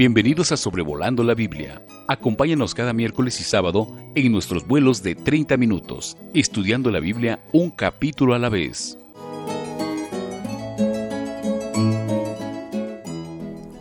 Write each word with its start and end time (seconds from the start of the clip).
Bienvenidos 0.00 0.50
a 0.50 0.56
Sobrevolando 0.56 1.22
la 1.22 1.34
Biblia. 1.34 1.82
Acompáñanos 2.08 2.74
cada 2.74 2.94
miércoles 2.94 3.38
y 3.38 3.44
sábado 3.44 3.86
en 4.14 4.32
nuestros 4.32 4.66
vuelos 4.66 5.02
de 5.02 5.14
30 5.14 5.58
minutos, 5.58 6.16
estudiando 6.32 6.90
la 6.90 7.00
Biblia 7.00 7.40
un 7.52 7.68
capítulo 7.68 8.32
a 8.32 8.38
la 8.38 8.48
vez. 8.48 8.96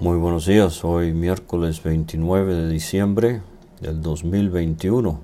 Muy 0.02 0.18
buenos 0.18 0.46
días, 0.46 0.84
hoy 0.84 1.14
miércoles 1.14 1.82
29 1.82 2.54
de 2.54 2.70
diciembre 2.70 3.42
del 3.80 4.02
2021. 4.02 5.22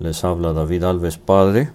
Les 0.00 0.22
habla 0.22 0.52
David 0.52 0.84
Alves 0.84 1.16
Padre. 1.16 1.70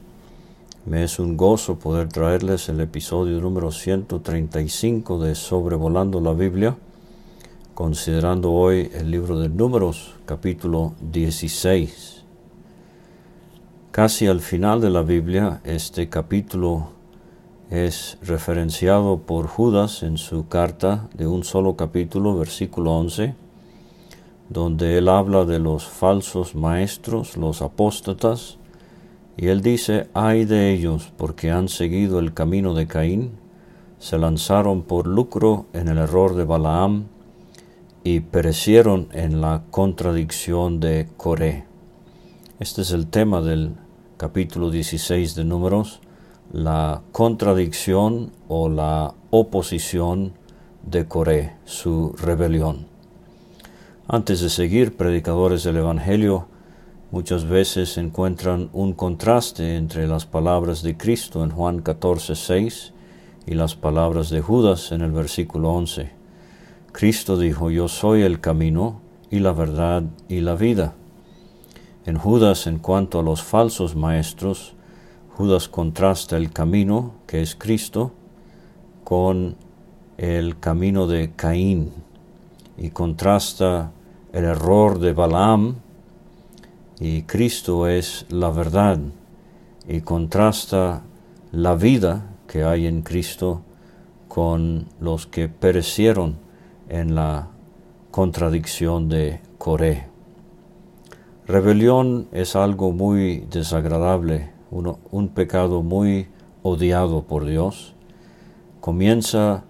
Me 0.86 1.04
es 1.04 1.18
un 1.18 1.36
gozo 1.36 1.80
poder 1.80 2.09
traerles 2.09 2.70
el 2.70 2.80
episodio 2.80 3.41
número 3.41 3.71
135 3.71 5.18
de 5.18 5.34
Sobrevolando 5.34 6.22
la 6.22 6.34
Biblia 6.34 6.77
considerando 7.80 8.52
hoy 8.52 8.92
el 8.94 9.10
libro 9.10 9.40
de 9.40 9.48
Números, 9.48 10.14
capítulo 10.26 10.96
16. 11.14 12.26
Casi 13.92 14.28
al 14.28 14.42
final 14.42 14.82
de 14.82 14.90
la 14.90 15.02
Biblia, 15.02 15.62
este 15.64 16.10
capítulo 16.10 16.90
es 17.70 18.18
referenciado 18.22 19.20
por 19.20 19.48
Judas 19.48 20.04
en 20.04 20.18
su 20.18 20.50
carta 20.50 21.08
de 21.14 21.26
un 21.26 21.46
solo 21.46 21.78
capítulo, 21.78 22.38
versículo 22.38 22.98
11, 22.98 23.34
donde 24.50 24.98
él 24.98 25.08
habla 25.08 25.46
de 25.46 25.60
los 25.60 25.88
falsos 25.88 26.55
maestros, 26.55 27.38
los 27.38 27.62
apóstatas, 27.62 28.58
y 29.38 29.48
él 29.48 29.62
dice, 29.62 30.10
ay 30.14 30.44
de 30.44 30.74
ellos, 30.74 31.14
porque 31.16 31.50
han 31.50 31.70
seguido 31.70 32.20
el 32.20 32.34
camino 32.34 32.74
de 32.74 32.88
Caín, 32.88 33.32
se 34.00 34.18
lanzaron 34.18 34.82
por 34.82 35.08
lucro 35.08 35.68
en 35.72 35.88
el 35.88 35.98
error 35.98 36.36
de 36.36 36.44
Balaam, 36.44 37.05
y 38.04 38.22
perecieron 38.22 39.10
en 39.12 39.42
la 39.42 39.64
contradicción 39.72 40.80
de 40.80 41.10
Coré. 41.18 41.66
Este 42.60 42.82
es 42.82 42.92
el 42.92 43.08
tema 43.08 43.42
del 43.42 43.76
capítulo 44.18 44.70
16 44.70 45.36
de 45.36 45.44
Números, 45.44 46.00
la 46.52 47.02
contradicción 47.12 48.32
o 48.48 48.70
la 48.70 49.14
oposición 49.30 50.34
de 50.84 51.08
Coré, 51.08 51.55
su 51.66 52.14
rebelión. 52.18 52.88
Antes 54.08 54.42
de 54.42 54.50
seguir, 54.50 54.98
predicadores 54.98 55.64
del 55.64 55.77
Evangelio 55.77 56.48
muchas 57.12 57.46
veces 57.46 57.98
encuentran 57.98 58.70
un 58.74 58.94
contraste 58.94 59.76
entre 59.76 60.08
las 60.08 60.26
palabras 60.26 60.84
de 60.84 60.98
Cristo 60.98 61.44
en 61.44 61.52
Juan 61.52 61.82
14, 61.82 62.36
6 62.36 62.94
y 63.46 63.54
las 63.54 63.76
palabras 63.76 64.30
de 64.30 64.42
Judas 64.42 64.92
en 64.92 65.02
el 65.02 65.12
versículo 65.12 65.72
11. 65.72 66.19
Cristo 66.91 67.38
dijo, 67.38 67.69
yo 67.69 67.88
soy 67.88 68.23
el 68.23 68.40
camino 68.40 69.01
y 69.29 69.40
la 69.40 69.53
verdad 69.53 70.03
y 70.28 70.41
la 70.41 70.56
vida. 70.56 70.94
En 72.06 72.18
Judas, 72.18 72.68
en 72.68 72.79
cuanto 72.79 73.19
a 73.19 73.23
los 73.23 73.44
falsos 73.44 73.96
maestros, 73.96 74.73
Judas 75.35 75.69
contrasta 75.69 76.38
el 76.38 76.51
camino, 76.51 77.13
que 77.28 77.41
es 77.41 77.56
Cristo, 77.56 78.12
con 79.03 79.56
el 80.18 80.59
camino 80.59 81.07
de 81.07 81.31
Caín 81.35 81.94
y 82.78 82.90
contrasta 82.90 83.91
el 84.34 84.44
error 84.44 85.00
de 85.00 85.13
Balaam 85.13 85.75
y 87.00 87.22
Cristo 87.24 87.88
es 87.88 88.25
la 88.29 88.50
verdad 88.50 89.00
y 89.88 90.01
contrasta 90.01 91.03
la 91.51 91.75
vida 91.75 92.25
que 92.47 92.63
hay 92.63 92.85
en 92.85 93.01
Cristo 93.01 93.62
con 94.28 94.88
los 95.00 95.25
que 95.25 95.47
perecieron 95.47 96.35
en 96.90 97.16
la 97.16 97.47
contradicción 98.12 99.07
de 99.07 99.40
Coré. 99.57 100.07
Rebelión 101.47 102.28
es 102.31 102.56
algo 102.56 102.91
muy 102.91 103.46
desagradable, 103.50 104.50
un 104.72 105.30
pecado 105.30 105.81
muy 105.81 106.28
odiado 106.64 107.24
por 107.24 107.46
Dios. 107.46 107.96
Comienza 108.81 109.64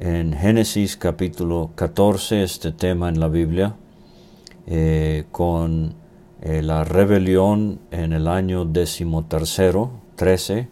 en 0.00 0.32
Génesis 0.32 0.96
capítulo 0.96 1.70
14 1.74 2.42
este 2.42 2.72
tema 2.72 3.08
en 3.08 3.20
la 3.20 3.28
Biblia 3.28 3.76
eh, 4.66 5.24
con 5.30 5.94
eh, 6.40 6.62
la 6.62 6.84
rebelión 6.84 7.80
en 7.90 8.12
el 8.12 8.28
año 8.28 8.64
decimotercero, 8.64 9.90
13, 10.16 10.68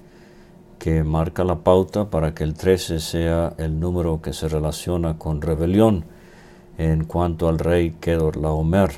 que 0.82 1.04
marca 1.04 1.44
la 1.44 1.60
pauta 1.60 2.10
para 2.10 2.34
que 2.34 2.42
el 2.42 2.54
13 2.54 2.98
sea 2.98 3.54
el 3.56 3.78
número 3.78 4.20
que 4.20 4.32
se 4.32 4.48
relaciona 4.48 5.16
con 5.16 5.40
rebelión 5.40 6.04
en 6.76 7.04
cuanto 7.04 7.48
al 7.48 7.60
rey 7.60 7.92
Kedorlaomer. 8.00 8.90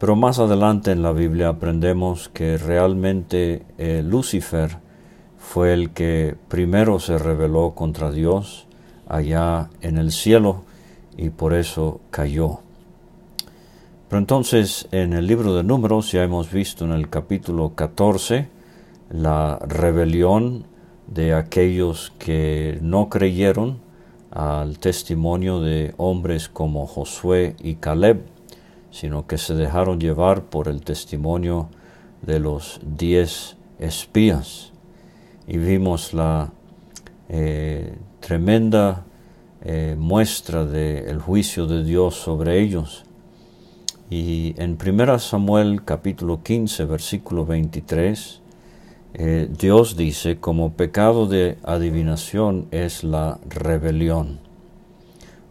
Pero 0.00 0.16
más 0.16 0.40
adelante 0.40 0.90
en 0.90 1.04
la 1.04 1.12
Biblia 1.12 1.50
aprendemos 1.50 2.28
que 2.28 2.58
realmente 2.58 3.62
eh, 3.78 4.02
Lucifer 4.04 4.78
fue 5.38 5.74
el 5.74 5.90
que 5.90 6.34
primero 6.48 6.98
se 6.98 7.18
rebeló 7.18 7.76
contra 7.76 8.10
Dios 8.10 8.66
allá 9.06 9.70
en 9.80 9.96
el 9.96 10.10
cielo 10.10 10.64
y 11.16 11.30
por 11.30 11.54
eso 11.54 12.00
cayó. 12.10 12.62
Pero 14.08 14.18
entonces 14.18 14.88
en 14.90 15.12
el 15.12 15.28
libro 15.28 15.54
de 15.54 15.62
números 15.62 16.10
ya 16.10 16.24
hemos 16.24 16.50
visto 16.50 16.84
en 16.84 16.90
el 16.90 17.08
capítulo 17.08 17.76
14 17.76 18.53
la 19.10 19.58
rebelión 19.60 20.66
de 21.06 21.34
aquellos 21.34 22.12
que 22.18 22.78
no 22.82 23.08
creyeron 23.08 23.78
al 24.30 24.78
testimonio 24.78 25.60
de 25.60 25.94
hombres 25.96 26.48
como 26.48 26.86
Josué 26.86 27.54
y 27.62 27.76
Caleb, 27.76 28.22
sino 28.90 29.26
que 29.26 29.38
se 29.38 29.54
dejaron 29.54 30.00
llevar 30.00 30.44
por 30.44 30.68
el 30.68 30.82
testimonio 30.82 31.68
de 32.22 32.40
los 32.40 32.80
diez 32.84 33.56
espías. 33.78 34.72
Y 35.46 35.58
vimos 35.58 36.14
la 36.14 36.52
eh, 37.28 37.96
tremenda 38.20 39.04
eh, 39.62 39.96
muestra 39.98 40.64
del 40.64 41.20
juicio 41.20 41.66
de 41.66 41.84
Dios 41.84 42.16
sobre 42.16 42.60
ellos. 42.60 43.04
Y 44.10 44.54
en 44.58 44.76
1 44.84 45.18
Samuel 45.18 45.84
capítulo 45.84 46.42
15 46.42 46.84
versículo 46.84 47.46
23, 47.46 48.42
eh, 49.16 49.48
Dios 49.48 49.96
dice, 49.96 50.38
como 50.40 50.72
pecado 50.72 51.26
de 51.26 51.56
adivinación 51.62 52.66
es 52.72 53.04
la 53.04 53.38
rebelión. 53.48 54.40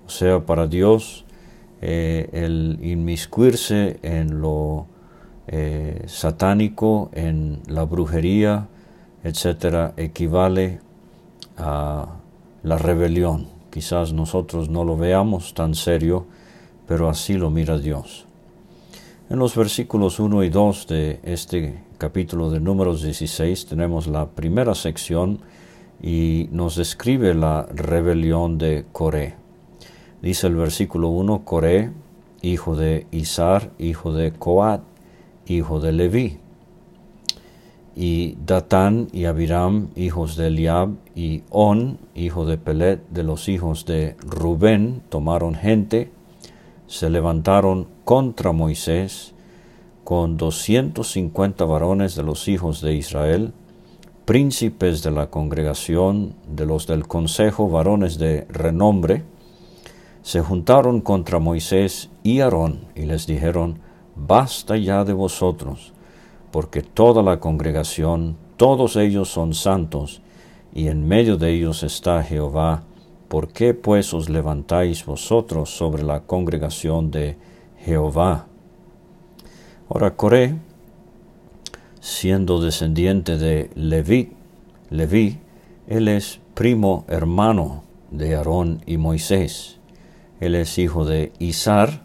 O 0.06 0.10
sea, 0.10 0.42
para 0.42 0.68
Dios 0.68 1.24
eh, 1.82 2.30
el 2.34 2.80
inmiscuirse 2.82 4.00
en 4.04 4.42
lo 4.42 4.88
eh, 5.48 6.04
satánico, 6.08 7.10
en 7.14 7.62
la 7.68 7.86
brujería, 7.86 8.68
etcétera, 9.24 9.94
equivale 9.96 10.82
a 11.58 12.08
la 12.64 12.78
rebelión. 12.78 13.48
Quizás 13.70 14.12
nosotros 14.12 14.70
no 14.70 14.84
lo 14.84 14.98
veamos 14.98 15.54
tan 15.54 15.74
serio, 15.74 16.26
pero 16.86 17.10
así 17.10 17.36
lo 17.36 17.50
mira 17.50 17.78
Dios. 17.78 18.28
En 19.34 19.40
los 19.40 19.56
versículos 19.56 20.20
1 20.20 20.44
y 20.44 20.50
2 20.50 20.88
de 20.90 21.20
este 21.24 21.80
capítulo 21.98 22.52
de 22.52 22.60
Números 22.60 23.02
16 23.02 23.66
tenemos 23.66 24.06
la 24.06 24.28
primera 24.28 24.76
sección 24.76 25.40
y 26.00 26.50
nos 26.52 26.76
describe 26.76 27.34
la 27.34 27.66
rebelión 27.74 28.60
de 28.60 28.86
Coré. 28.92 29.34
Dice 30.22 30.46
el 30.46 30.56
versículo 30.56 31.08
1, 31.08 31.46
Coré, 31.46 31.90
hijo 32.44 32.76
de 32.76 33.08
Isar, 33.10 33.72
hijo 33.80 34.14
de 34.14 34.34
Coat, 34.34 34.84
hijo 35.48 35.80
de 35.80 35.94
Leví. 35.94 36.38
Y 37.96 38.38
Datán 38.46 39.08
y 39.12 39.26
Abiram, 39.26 39.88
hijos 39.96 40.36
de 40.36 40.46
Eliab, 40.46 40.92
y 41.16 41.42
On, 41.50 41.98
hijo 42.14 42.46
de 42.46 42.60
Pelet, 42.60 43.02
de 43.10 43.24
los 43.24 43.50
hijos 43.50 43.88
de 43.88 44.16
Rubén, 44.20 45.02
tomaron 45.10 45.56
gente, 45.56 46.12
se 46.86 47.10
levantaron 47.10 47.88
contra 48.04 48.52
Moisés, 48.52 49.34
con 50.04 50.38
doscientos 50.38 51.12
cincuenta 51.12 51.66
varones 51.66 52.16
de 52.16 52.24
los 52.24 52.48
hijos 52.48 52.82
de 52.82 52.96
Israel, 52.96 53.54
príncipes 54.26 55.04
de 55.04 55.12
la 55.12 55.30
congregación, 55.30 56.36
de 56.48 56.66
los 56.66 56.88
del 56.88 57.08
consejo, 57.08 57.70
varones 57.70 58.18
de 58.18 58.46
renombre, 58.50 59.24
se 60.22 60.42
juntaron 60.42 61.02
contra 61.02 61.40
Moisés 61.40 62.10
y 62.24 62.40
Aarón 62.40 62.86
y 62.96 63.04
les 63.04 63.28
dijeron, 63.28 63.80
Basta 64.16 64.78
ya 64.78 65.04
de 65.04 65.14
vosotros, 65.14 65.92
porque 66.52 66.82
toda 66.82 67.24
la 67.24 67.40
congregación, 67.40 68.38
todos 68.58 68.96
ellos 68.96 69.30
son 69.30 69.54
santos, 69.54 70.22
y 70.74 70.88
en 70.88 71.08
medio 71.08 71.38
de 71.38 71.52
ellos 71.52 71.84
está 71.84 72.24
Jehová, 72.24 72.84
¿por 73.28 73.50
qué 73.50 73.74
pues 73.74 74.14
os 74.14 74.30
levantáis 74.30 75.06
vosotros 75.06 75.76
sobre 75.76 76.04
la 76.04 76.22
congregación 76.22 77.12
de 77.12 77.38
Jehová? 77.84 78.48
Ahora 79.90 80.16
Coré, 80.16 80.56
siendo 82.00 82.62
descendiente 82.62 83.38
de 83.38 83.70
Leví, 83.76 84.32
Leví, 84.90 85.40
él 85.88 86.08
es 86.08 86.40
primo 86.54 87.06
hermano 87.08 87.84
de 88.12 88.36
Aarón 88.36 88.82
y 88.86 88.98
Moisés. 88.98 89.80
Él 90.40 90.56
es 90.56 90.78
hijo 90.78 91.06
de 91.06 91.32
Isar 91.40 92.02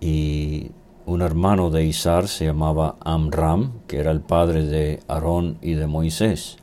y 0.00 0.70
un 1.06 1.22
hermano 1.22 1.70
de 1.70 1.84
Isar 1.84 2.28
se 2.28 2.46
llamaba 2.46 2.96
Amram, 3.00 3.72
que 3.86 3.98
era 3.98 4.10
el 4.10 4.20
padre 4.20 4.64
de 4.64 5.00
Aarón 5.08 5.58
y 5.62 5.74
de 5.74 5.86
Moisés. 5.86 6.58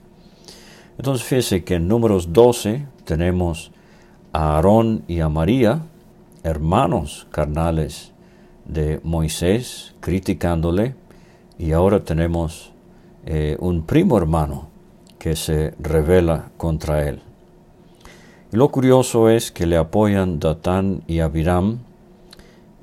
Entonces 0.97 1.25
fíjese 1.25 1.63
que 1.63 1.75
en 1.75 1.87
números 1.87 2.33
12 2.33 2.85
tenemos 3.05 3.71
a 4.33 4.55
Aarón 4.55 5.03
y 5.07 5.21
a 5.21 5.29
María, 5.29 5.81
hermanos 6.43 7.27
carnales 7.31 8.11
de 8.65 8.99
Moisés, 9.03 9.95
criticándole, 9.99 10.95
y 11.57 11.71
ahora 11.71 12.03
tenemos 12.03 12.71
eh, 13.25 13.57
un 13.59 13.83
primo 13.83 14.17
hermano 14.17 14.67
que 15.19 15.35
se 15.35 15.73
revela 15.79 16.51
contra 16.57 17.07
él. 17.07 17.21
Y 18.51 18.57
lo 18.57 18.69
curioso 18.69 19.29
es 19.29 19.51
que 19.51 19.65
le 19.65 19.77
apoyan 19.77 20.39
Datán 20.39 21.03
y 21.07 21.19
Abiram, 21.19 21.79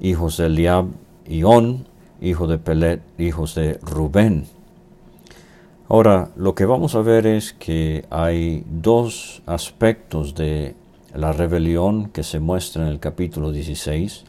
hijos 0.01 0.39
de 0.39 0.47
Eliab 0.47 0.87
y 1.27 1.43
On, 1.45 1.87
hijo 2.21 2.47
de 2.47 2.59
Pelet, 2.59 3.03
hijos 3.19 3.55
de 3.55 3.79
Rubén. 3.83 4.47
Ahora, 5.89 6.31
lo 6.37 6.55
que 6.55 6.67
vamos 6.67 6.95
a 6.95 7.03
ver 7.03 7.27
es 7.27 7.53
que 7.53 8.05
hay 8.11 8.65
dos 8.71 9.43
aspectos 9.47 10.35
de 10.35 10.75
la 11.15 11.33
rebelión 11.33 12.09
que 12.11 12.23
se 12.23 12.41
muestra 12.41 12.83
en 12.83 12.89
el 12.89 13.01
capítulo 13.01 13.53
16. 13.53 14.25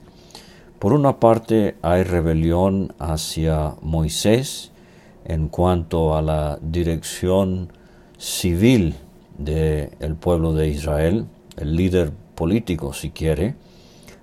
Por 0.80 0.94
una 0.94 1.20
parte 1.20 1.76
hay 1.82 2.04
rebelión 2.04 2.94
hacia 3.00 3.76
Moisés 3.82 4.72
en 5.26 5.48
cuanto 5.48 6.16
a 6.16 6.22
la 6.22 6.58
dirección 6.62 7.72
civil 8.18 8.96
del 9.38 10.16
pueblo 10.16 10.54
de 10.54 10.70
Israel, 10.70 11.26
el 11.58 11.76
líder 11.76 12.12
político 12.36 12.94
si 12.94 13.12
quiere, 13.12 13.56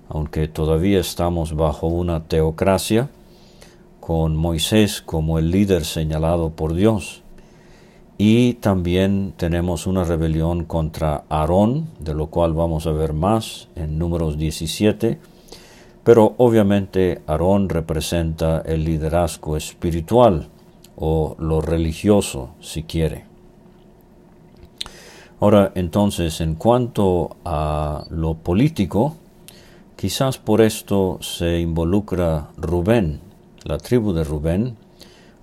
aunque 0.09 0.47
todavía 0.47 0.99
estamos 0.99 1.55
bajo 1.55 1.87
una 1.87 2.25
teocracia, 2.25 3.09
con 3.99 4.35
Moisés 4.35 5.01
como 5.01 5.37
el 5.37 5.51
líder 5.51 5.85
señalado 5.85 6.49
por 6.49 6.73
Dios. 6.73 7.21
Y 8.21 8.55
también 8.55 9.33
tenemos 9.37 9.87
una 9.87 10.03
rebelión 10.03 10.65
contra 10.65 11.23
Aarón, 11.29 11.87
de 11.99 12.13
lo 12.13 12.27
cual 12.27 12.51
vamos 12.51 12.85
a 12.85 12.91
ver 12.91 13.13
más 13.13 13.69
en 13.77 13.97
números 13.97 14.37
17, 14.37 15.17
pero 16.03 16.33
obviamente 16.35 17.21
Aarón 17.27 17.69
representa 17.69 18.61
el 18.65 18.83
liderazgo 18.83 19.55
espiritual 19.55 20.49
o 20.97 21.37
lo 21.39 21.61
religioso, 21.61 22.49
si 22.59 22.83
quiere. 22.83 23.23
Ahora, 25.39 25.71
entonces, 25.75 26.41
en 26.41 26.55
cuanto 26.55 27.37
a 27.45 28.03
lo 28.09 28.33
político, 28.33 29.15
quizás 29.95 30.37
por 30.37 30.59
esto 30.59 31.19
se 31.21 31.61
involucra 31.61 32.49
Rubén, 32.57 33.21
la 33.63 33.77
tribu 33.77 34.11
de 34.11 34.25
Rubén, 34.25 34.75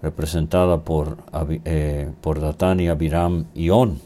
representada 0.06 0.84
por, 0.84 1.18
eh, 1.64 2.08
por 2.20 2.40
Datán 2.40 2.78
y 2.78 2.86
Abiram 2.86 3.46
y 3.56 3.70
On. 3.70 3.98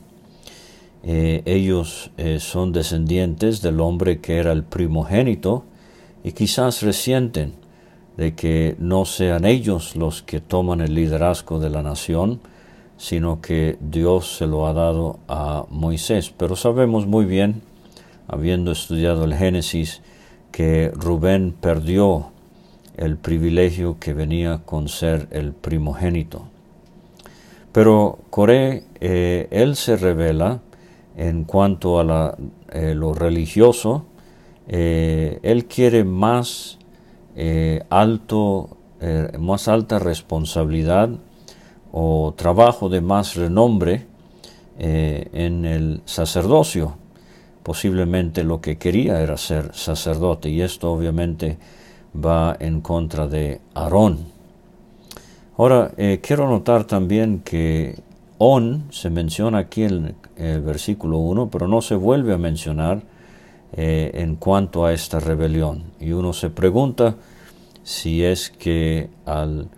Eh, 1.02 1.42
ellos 1.44 2.10
eh, 2.16 2.38
son 2.40 2.72
descendientes 2.72 3.60
del 3.60 3.80
hombre 3.80 4.20
que 4.20 4.38
era 4.38 4.52
el 4.52 4.64
primogénito 4.64 5.64
y 6.24 6.32
quizás 6.32 6.82
resienten 6.82 7.52
de 8.16 8.34
que 8.34 8.76
no 8.78 9.04
sean 9.04 9.44
ellos 9.44 9.94
los 9.94 10.22
que 10.22 10.40
toman 10.40 10.80
el 10.80 10.94
liderazgo 10.94 11.58
de 11.60 11.68
la 11.68 11.82
nación, 11.82 12.40
sino 12.96 13.42
que 13.42 13.76
Dios 13.80 14.38
se 14.38 14.46
lo 14.46 14.66
ha 14.66 14.72
dado 14.72 15.18
a 15.28 15.66
Moisés. 15.68 16.32
Pero 16.34 16.56
sabemos 16.56 17.06
muy 17.06 17.26
bien, 17.26 17.60
habiendo 18.26 18.72
estudiado 18.72 19.24
el 19.24 19.34
Génesis, 19.34 20.00
que 20.50 20.92
Rubén 20.94 21.54
perdió 21.60 22.32
el 23.00 23.16
privilegio 23.16 23.96
que 23.98 24.12
venía 24.12 24.60
con 24.66 24.88
ser 24.88 25.26
el 25.30 25.54
primogénito. 25.54 26.44
Pero 27.72 28.18
Coré, 28.28 28.84
eh, 29.00 29.48
él 29.50 29.74
se 29.74 29.96
revela 29.96 30.60
en 31.16 31.44
cuanto 31.44 31.98
a 31.98 32.36
eh, 32.72 32.94
lo 32.94 33.14
religioso, 33.14 34.04
eh, 34.68 35.40
él 35.42 35.64
quiere 35.64 36.04
más 36.04 36.78
alto, 37.88 38.76
más 39.38 39.68
alta 39.68 39.98
responsabilidad 39.98 41.08
o 41.90 42.34
trabajo 42.36 42.90
de 42.90 43.00
más 43.00 43.34
renombre 43.34 44.06
en 44.78 45.64
el 45.64 46.02
sacerdocio. 46.04 46.96
Posiblemente 47.62 48.44
lo 48.44 48.60
que 48.60 48.76
quería 48.76 49.22
era 49.22 49.38
ser 49.38 49.74
sacerdote 49.74 50.50
y 50.50 50.60
esto 50.60 50.92
obviamente 50.92 51.56
va 52.14 52.56
en 52.58 52.80
contra 52.80 53.26
de 53.26 53.60
Aarón. 53.74 54.26
Ahora, 55.56 55.92
eh, 55.96 56.20
quiero 56.22 56.48
notar 56.48 56.84
también 56.84 57.40
que 57.40 57.98
On 58.38 58.84
se 58.90 59.10
menciona 59.10 59.58
aquí 59.58 59.84
en 59.84 60.14
el 60.36 60.60
versículo 60.62 61.18
1, 61.18 61.50
pero 61.50 61.68
no 61.68 61.82
se 61.82 61.94
vuelve 61.94 62.32
a 62.32 62.38
mencionar 62.38 63.02
eh, 63.72 64.10
en 64.14 64.36
cuanto 64.36 64.86
a 64.86 64.92
esta 64.92 65.20
rebelión. 65.20 65.84
Y 66.00 66.12
uno 66.12 66.32
se 66.32 66.48
pregunta 66.48 67.16
si 67.82 68.24
es 68.24 68.50
que 68.50 69.10
al 69.26 69.68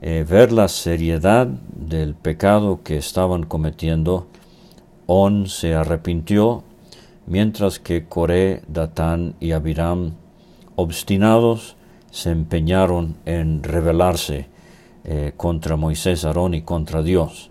eh, 0.00 0.24
ver 0.28 0.52
la 0.52 0.68
seriedad 0.68 1.46
del 1.46 2.14
pecado 2.14 2.80
que 2.82 2.96
estaban 2.96 3.44
cometiendo, 3.44 4.26
On 5.06 5.46
se 5.46 5.74
arrepintió, 5.74 6.64
mientras 7.26 7.78
que 7.78 8.06
Coré, 8.06 8.62
Datán 8.66 9.34
y 9.40 9.52
Abiram, 9.52 10.14
obstinados, 10.76 11.76
se 12.10 12.30
empeñaron 12.30 13.16
en 13.26 13.62
rebelarse 13.62 14.46
eh, 15.04 15.32
contra 15.36 15.76
Moisés, 15.76 16.24
Aarón 16.24 16.54
y 16.54 16.62
contra 16.62 17.02
Dios. 17.02 17.50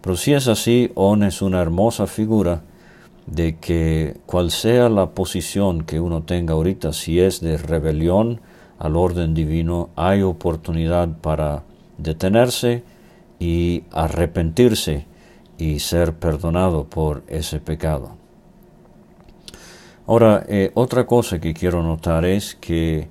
Pero 0.00 0.16
si 0.16 0.32
es 0.32 0.48
así, 0.48 0.90
On 0.94 1.22
es 1.22 1.42
una 1.42 1.60
hermosa 1.60 2.06
figura 2.06 2.62
de 3.26 3.58
que 3.58 4.16
cual 4.26 4.50
sea 4.50 4.88
la 4.88 5.10
posición 5.10 5.82
que 5.84 6.00
uno 6.00 6.22
tenga 6.22 6.54
ahorita, 6.54 6.92
si 6.92 7.20
es 7.20 7.40
de 7.40 7.58
rebelión 7.58 8.40
al 8.78 8.96
orden 8.96 9.34
divino, 9.34 9.90
hay 9.94 10.22
oportunidad 10.22 11.08
para 11.20 11.64
detenerse 11.98 12.82
y 13.38 13.84
arrepentirse 13.92 15.06
y 15.58 15.80
ser 15.80 16.14
perdonado 16.14 16.84
por 16.84 17.22
ese 17.28 17.60
pecado. 17.60 18.19
Ahora, 20.10 20.44
eh, 20.48 20.72
otra 20.74 21.06
cosa 21.06 21.38
que 21.38 21.54
quiero 21.54 21.84
notar 21.84 22.24
es 22.24 22.56
que 22.56 23.06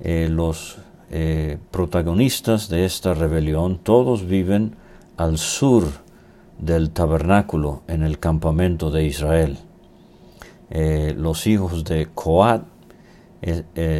eh, 0.00 0.28
los 0.30 0.76
eh, 1.10 1.56
protagonistas 1.70 2.68
de 2.68 2.84
esta 2.84 3.14
rebelión 3.14 3.78
todos 3.78 4.26
viven 4.26 4.76
al 5.16 5.38
sur 5.38 5.84
del 6.58 6.90
tabernáculo 6.90 7.84
en 7.88 8.02
el 8.02 8.18
campamento 8.18 8.90
de 8.90 9.06
Israel. 9.06 9.56
los 11.16 11.46
hijos 11.46 11.84
de 11.84 12.08
Coat 12.14 12.64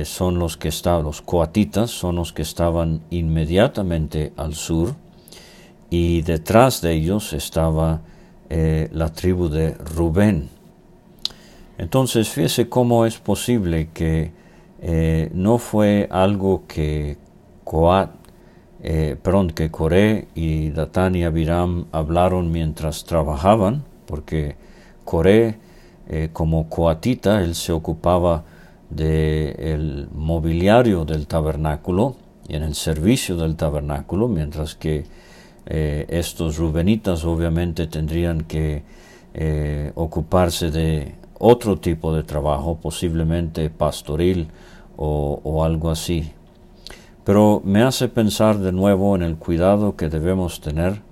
son 0.05 0.39
los 0.39 0.59
que 0.59 0.69
estaban, 0.69 1.05
los 1.05 1.23
coatitas 1.23 1.91
son 1.91 2.17
los 2.17 2.35
que 2.35 2.43
estaban 2.43 3.01
inmediatamente 3.09 4.35
al 4.37 4.55
sur 4.55 4.95
y 5.89 6.21
detrás 6.21 6.83
de 6.83 6.93
ellos 6.93 7.33
estaba 7.33 8.03
la 8.51 9.09
tribu 9.09 9.49
de 9.49 9.73
Rubén. 9.73 10.62
Entonces, 11.79 12.29
fíjese 12.29 12.69
cómo 12.69 13.07
es 13.07 13.19
posible 13.19 13.89
que 13.93 14.31
no 15.33 15.59
fue 15.59 16.09
algo 16.11 16.65
que 16.67 17.17
Coat, 17.65 18.11
perdón, 18.81 19.51
que 19.51 19.71
Coré 19.71 20.27
y 20.35 20.71
Datán 20.71 21.15
y 21.15 21.23
Abiram 21.25 21.87
hablaron 21.93 22.51
mientras 22.51 23.05
trabajaban, 23.05 23.85
porque 24.07 24.57
Coré, 25.05 25.59
como 26.33 26.69
coatita, 26.69 27.43
él 27.43 27.55
se 27.55 27.73
ocupaba 27.73 28.45
del 28.91 30.09
mobiliario 30.13 31.05
del 31.05 31.27
tabernáculo 31.27 32.17
y 32.49 32.57
en 32.57 32.63
el 32.63 32.75
servicio 32.75 33.37
del 33.37 33.57
tabernáculo, 33.57 34.29
mientras 34.29 34.75
que 34.75 35.05
eh, 35.67 36.07
estos 36.09 36.57
rubenitas 36.57 37.25
obviamente 37.25 37.87
tendrían 37.87 38.43
que 38.43 38.83
eh, 39.35 39.93
ocuparse 39.95 40.71
de 40.71 41.15
otro 41.45 41.77
tipo 41.77 42.15
de 42.15 42.23
trabajo, 42.23 42.79
posiblemente 42.81 43.69
pastoril 43.69 44.47
o, 44.97 45.65
algo 45.65 45.91
así. 45.91 46.31
Pero 47.25 47.61
me 47.65 47.83
hace 47.83 48.07
pensar 48.07 48.59
de 48.59 48.71
nuevo 48.71 49.17
en 49.17 49.23
el 49.23 49.35
cuidado 49.35 49.97
que 49.97 50.09
debemos 50.09 50.61
tener 50.61 51.03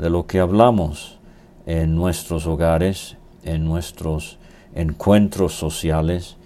de 0.00 0.10
lo 0.10 0.26
que 0.26 0.40
hablamos 0.40 1.20
en 1.66 1.94
nuestros 1.94 2.48
hogares, 2.48 3.16
en 3.44 3.64
nuestros 3.64 4.38
encuentros 4.74 5.54
sociales, 5.54 6.36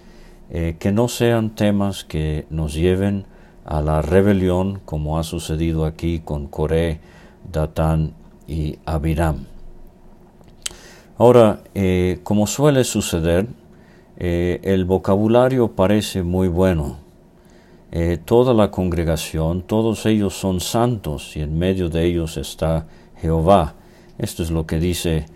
eh, 0.51 0.75
que 0.77 0.91
no 0.91 1.07
sean 1.07 1.55
temas 1.55 2.03
que 2.03 2.45
nos 2.51 2.75
lleven 2.75 3.25
a 3.65 3.81
la 3.81 4.03
rebelión 4.03 4.81
como 4.85 5.17
ha 5.17 5.23
sucedido 5.23 5.85
aquí 5.85 6.19
con 6.19 6.45
Coré, 6.45 6.99
Datán 7.51 8.13
y 8.47 8.77
Abiram. 8.85 9.50
Ahora, 11.21 11.61
eh, 11.75 12.17
como 12.23 12.47
suele 12.47 12.83
suceder, 12.83 13.45
eh, 14.17 14.59
el 14.63 14.85
vocabulario 14.85 15.67
parece 15.67 16.23
muy 16.23 16.47
bueno. 16.47 16.97
Eh, 17.91 18.17
toda 18.25 18.55
la 18.55 18.71
congregación, 18.71 19.61
todos 19.61 20.07
ellos 20.07 20.33
son 20.33 20.59
santos 20.59 21.37
y 21.37 21.41
en 21.41 21.59
medio 21.59 21.89
de 21.89 22.05
ellos 22.05 22.37
está 22.37 22.87
Jehová. 23.17 23.75
Esto 24.17 24.41
es 24.41 24.49
lo 24.49 24.65
que 24.65 24.79
dice 24.79 25.27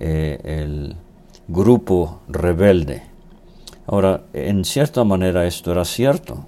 el 0.00 0.96
grupo 1.48 2.20
rebelde. 2.28 3.02
Ahora, 3.86 4.22
en 4.32 4.64
cierta 4.64 5.04
manera 5.04 5.46
esto 5.46 5.70
era 5.70 5.84
cierto. 5.84 6.46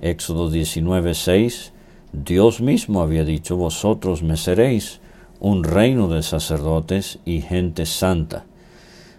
Éxodo 0.00 0.48
19:6, 0.48 1.72
Dios 2.12 2.60
mismo 2.60 3.02
había 3.02 3.24
dicho, 3.24 3.56
vosotros 3.56 4.22
me 4.22 4.36
seréis 4.36 4.99
un 5.40 5.64
reino 5.64 6.08
de 6.08 6.22
sacerdotes 6.22 7.18
y 7.24 7.40
gente 7.40 7.86
santa. 7.86 8.44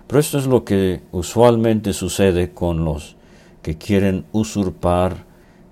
Pero 0.07 0.19
esto 0.19 0.37
es 0.37 0.45
lo 0.45 0.63
que 0.63 1.01
usualmente 1.11 1.93
sucede 1.93 2.51
con 2.51 2.85
los 2.85 3.15
que 3.61 3.77
quieren 3.77 4.25
usurpar 4.31 5.25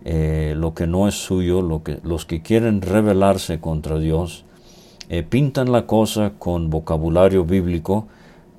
eh, 0.05 0.53
lo 0.55 0.73
que 0.73 0.87
no 0.87 1.07
es 1.07 1.15
suyo, 1.15 1.61
lo 1.61 1.83
que, 1.83 1.99
los 2.03 2.25
que 2.25 2.41
quieren 2.41 2.81
rebelarse 2.81 3.59
contra 3.59 3.99
Dios, 3.99 4.45
eh, 5.09 5.23
pintan 5.23 5.71
la 5.71 5.85
cosa 5.85 6.33
con 6.39 6.69
vocabulario 6.69 7.43
bíblico 7.43 8.07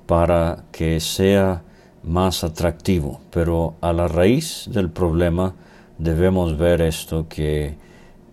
para 0.05 0.65
que 0.71 0.99
sea 0.99 1.63
más 2.03 2.43
atractivo. 2.43 3.21
Pero 3.31 3.75
a 3.81 3.91
la 3.93 4.07
raíz 4.07 4.69
del 4.71 4.89
problema 4.89 5.55
debemos 5.97 6.57
ver 6.57 6.81
esto 6.81 7.27
que 7.27 7.75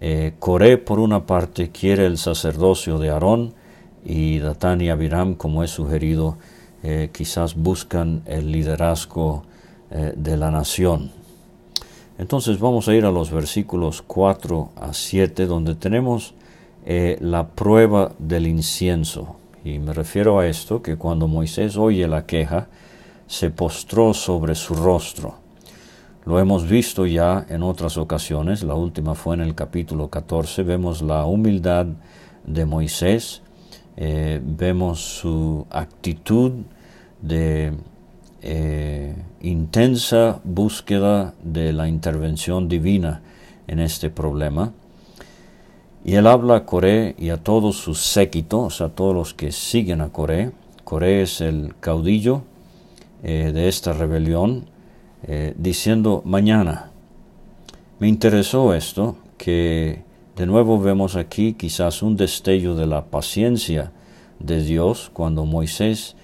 eh, 0.01 0.35
Coré 0.39 0.79
por 0.79 1.01
una 1.01 1.27
parte 1.27 1.71
quiere 1.71 2.07
el 2.07 2.19
sacerdocio 2.19 2.99
de 2.99 3.11
Aarón 3.11 3.55
y 4.05 4.39
Datán 4.39 4.81
y 4.81 4.91
Abiram, 4.91 5.35
como 5.35 5.65
he 5.65 5.69
sugerido, 5.69 6.37
eh, 6.83 7.11
quizás 7.13 7.57
buscan 7.57 8.23
el 8.27 8.53
liderazgo 8.53 9.43
eh, 9.91 10.13
de 10.17 10.37
la 10.37 10.51
nación. 10.51 11.11
Entonces 12.17 12.61
vamos 12.61 12.89
a 12.89 12.95
ir 12.95 13.05
a 13.05 13.11
los 13.11 13.31
versículos 13.31 14.03
4 14.03 14.71
a 14.77 14.93
7, 14.93 15.47
donde 15.47 15.75
tenemos 15.75 16.35
la 17.21 17.49
prueba 17.49 18.13
del 18.19 18.47
incienso. 18.47 19.37
Y 19.63 19.79
me 19.79 19.93
refiero 19.93 20.39
a 20.39 20.47
esto, 20.47 20.81
que 20.81 20.97
cuando 20.97 21.29
Moisés 21.29 21.77
oye 21.77 22.09
la 22.09 22.25
queja, 22.25 22.69
se 23.27 23.51
postró 23.51 24.15
sobre 24.15 24.55
su 24.55 24.75
rostro. 24.75 25.35
Lo 26.29 26.39
hemos 26.39 26.69
visto 26.69 27.07
ya 27.07 27.47
en 27.49 27.63
otras 27.63 27.97
ocasiones, 27.97 28.63
la 28.63 28.75
última 28.75 29.15
fue 29.15 29.35
en 29.35 29.41
el 29.41 29.55
capítulo 29.55 30.11
14, 30.11 30.63
vemos 30.63 31.01
la 31.01 31.25
humildad 31.25 31.87
de 32.45 32.67
Moisés, 32.67 33.41
eh, 33.97 34.39
vemos 34.45 35.01
su 35.01 35.67
actitud 35.71 36.53
de 37.23 37.73
eh, 38.43 39.17
intensa 39.41 40.43
búsqueda 40.45 41.33
de 41.43 41.73
la 41.73 41.89
intervención 41.89 42.69
divina 42.69 43.23
en 43.67 43.81
este 43.81 44.11
problema. 44.11 44.75
Y 46.05 46.17
él 46.17 46.27
habla 46.27 46.57
a 46.57 46.67
Coré 46.67 47.15
y 47.17 47.31
a 47.31 47.39
todos 47.39 47.79
sus 47.79 48.01
séquitos, 48.01 48.83
a 48.83 48.91
todos 48.91 49.15
los 49.15 49.33
que 49.33 49.51
siguen 49.51 50.03
a 50.03 50.11
Coré. 50.11 50.53
Coré 50.85 51.23
es 51.23 51.41
el 51.41 51.75
caudillo 51.81 52.43
eh, 53.23 53.51
de 53.55 53.69
esta 53.69 53.95
rebelión, 53.95 54.67
eh, 55.27 55.55
diciendo 55.57 56.23
mañana. 56.25 56.91
Me 57.99 58.09
interesó 58.09 58.75
esto, 58.75 59.17
que 59.37 60.03
de 60.37 60.47
nuevo 60.47 60.79
vemos 60.81 61.17
aquí 61.17 61.55
quizás 61.55 62.03
un 62.03 62.17
destello 62.17 62.77
de 62.77 62.87
la 62.87 63.07
paciencia 63.07 63.91
de 64.39 64.63
Dios 64.63 65.11
cuando 65.13 65.45
Moisés 65.45 66.15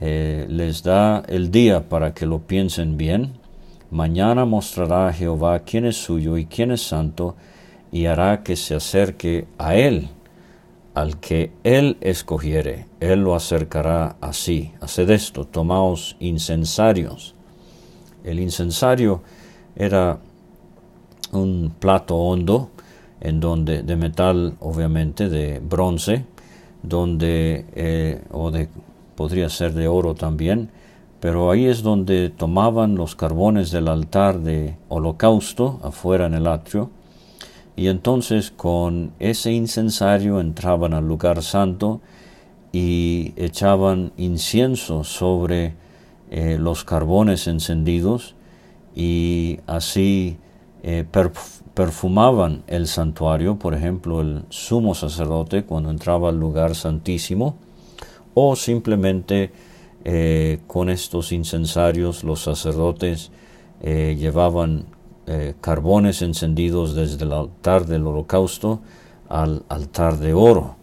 eh, 0.00 0.46
les 0.48 0.82
da 0.82 1.22
el 1.28 1.52
día 1.52 1.88
para 1.88 2.12
que 2.12 2.26
lo 2.26 2.40
piensen 2.40 2.96
bien. 2.96 3.34
Mañana 3.92 4.44
mostrará 4.44 5.08
a 5.08 5.12
Jehová 5.12 5.60
quién 5.60 5.84
es 5.84 5.96
suyo 5.96 6.36
y 6.36 6.46
quién 6.46 6.72
es 6.72 6.82
santo, 6.82 7.36
y 7.92 8.06
hará 8.06 8.42
que 8.42 8.56
se 8.56 8.74
acerque 8.74 9.46
a 9.58 9.74
él, 9.74 10.08
al 10.94 11.18
que 11.18 11.52
él 11.64 11.96
escogiere, 12.00 12.86
él 13.00 13.20
lo 13.20 13.34
acercará 13.34 14.16
así. 14.20 14.72
Haced 14.80 15.10
esto, 15.10 15.44
tomaos 15.44 16.16
incensarios 16.20 17.34
el 18.24 18.40
incensario 18.40 19.22
era 19.76 20.18
un 21.32 21.72
plato 21.78 22.16
hondo, 22.16 22.70
en 23.20 23.40
donde, 23.40 23.82
de 23.82 23.96
metal 23.96 24.54
obviamente, 24.60 25.28
de 25.28 25.60
bronce, 25.60 26.24
donde, 26.82 27.66
eh, 27.74 28.22
o 28.30 28.50
de, 28.50 28.68
podría 29.14 29.48
ser 29.48 29.74
de 29.74 29.88
oro 29.88 30.14
también, 30.14 30.70
pero 31.20 31.50
ahí 31.50 31.66
es 31.66 31.82
donde 31.82 32.30
tomaban 32.30 32.94
los 32.94 33.14
carbones 33.14 33.70
del 33.70 33.88
altar 33.88 34.40
de 34.40 34.76
holocausto 34.88 35.78
afuera 35.82 36.26
en 36.26 36.34
el 36.34 36.46
atrio, 36.46 36.90
y 37.76 37.88
entonces 37.88 38.50
con 38.50 39.12
ese 39.18 39.52
incensario 39.52 40.40
entraban 40.40 40.94
al 40.94 41.06
lugar 41.06 41.42
santo 41.42 42.00
y 42.72 43.32
echaban 43.36 44.12
incienso 44.16 45.04
sobre 45.04 45.74
eh, 46.32 46.58
los 46.60 46.84
carbones 46.84 47.48
encendidos 47.48 48.36
y 48.94 49.58
así 49.66 50.38
eh, 50.84 51.04
perfumaban 51.74 52.62
el 52.68 52.86
santuario, 52.86 53.58
por 53.58 53.74
ejemplo, 53.74 54.20
el 54.20 54.44
sumo 54.48 54.94
sacerdote 54.94 55.64
cuando 55.64 55.90
entraba 55.90 56.28
al 56.28 56.38
lugar 56.38 56.76
santísimo, 56.76 57.56
o 58.32 58.54
simplemente 58.54 59.50
eh, 60.04 60.60
con 60.68 60.88
estos 60.88 61.32
incensarios 61.32 62.22
los 62.22 62.40
sacerdotes 62.40 63.32
llevaban 63.82 64.84
carbones 65.62 66.20
encendidos 66.20 66.94
desde 66.94 67.24
el 67.24 67.32
altar 67.32 67.86
del 67.86 68.06
holocausto 68.06 68.80
al 69.26 69.62
altar 69.70 70.18
de 70.18 70.34
oro. 70.34 70.76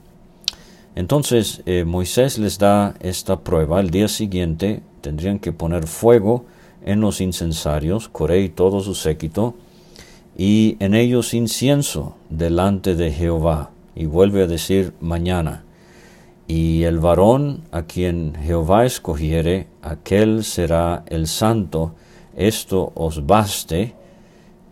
Entonces 0.95 1.61
Moisés 1.85 2.39
les 2.39 2.57
da 2.57 2.95
esta 3.01 3.41
prueba. 3.41 3.79
El 3.79 3.91
día 3.91 4.07
siguiente 4.07 4.81
tendrían 5.07 5.39
que 5.39 5.53
poner 5.53 5.87
fuego 5.87 6.43
en 6.85 6.99
los 6.99 7.21
incensarios, 7.21 8.09
Coré 8.09 8.41
y 8.41 8.49
todo 8.49 8.81
su 8.81 8.93
séquito, 8.93 9.55
y 10.37 10.75
en 10.81 10.93
ellos 10.95 11.33
incienso 11.33 12.17
delante 12.29 12.93
de 12.93 13.13
Jehová. 13.13 13.71
Y 13.95 14.05
vuelve 14.05 14.43
a 14.43 14.47
decir 14.47 14.91
mañana. 14.99 15.63
Y 16.45 16.83
el 16.83 16.99
varón 16.99 17.61
a 17.71 17.83
quien 17.83 18.35
Jehová 18.35 18.85
escogiere, 18.85 19.67
aquel 19.81 20.43
será 20.43 21.05
el 21.07 21.27
santo, 21.27 21.93
esto 22.35 22.91
os 22.93 23.25
baste, 23.25 23.95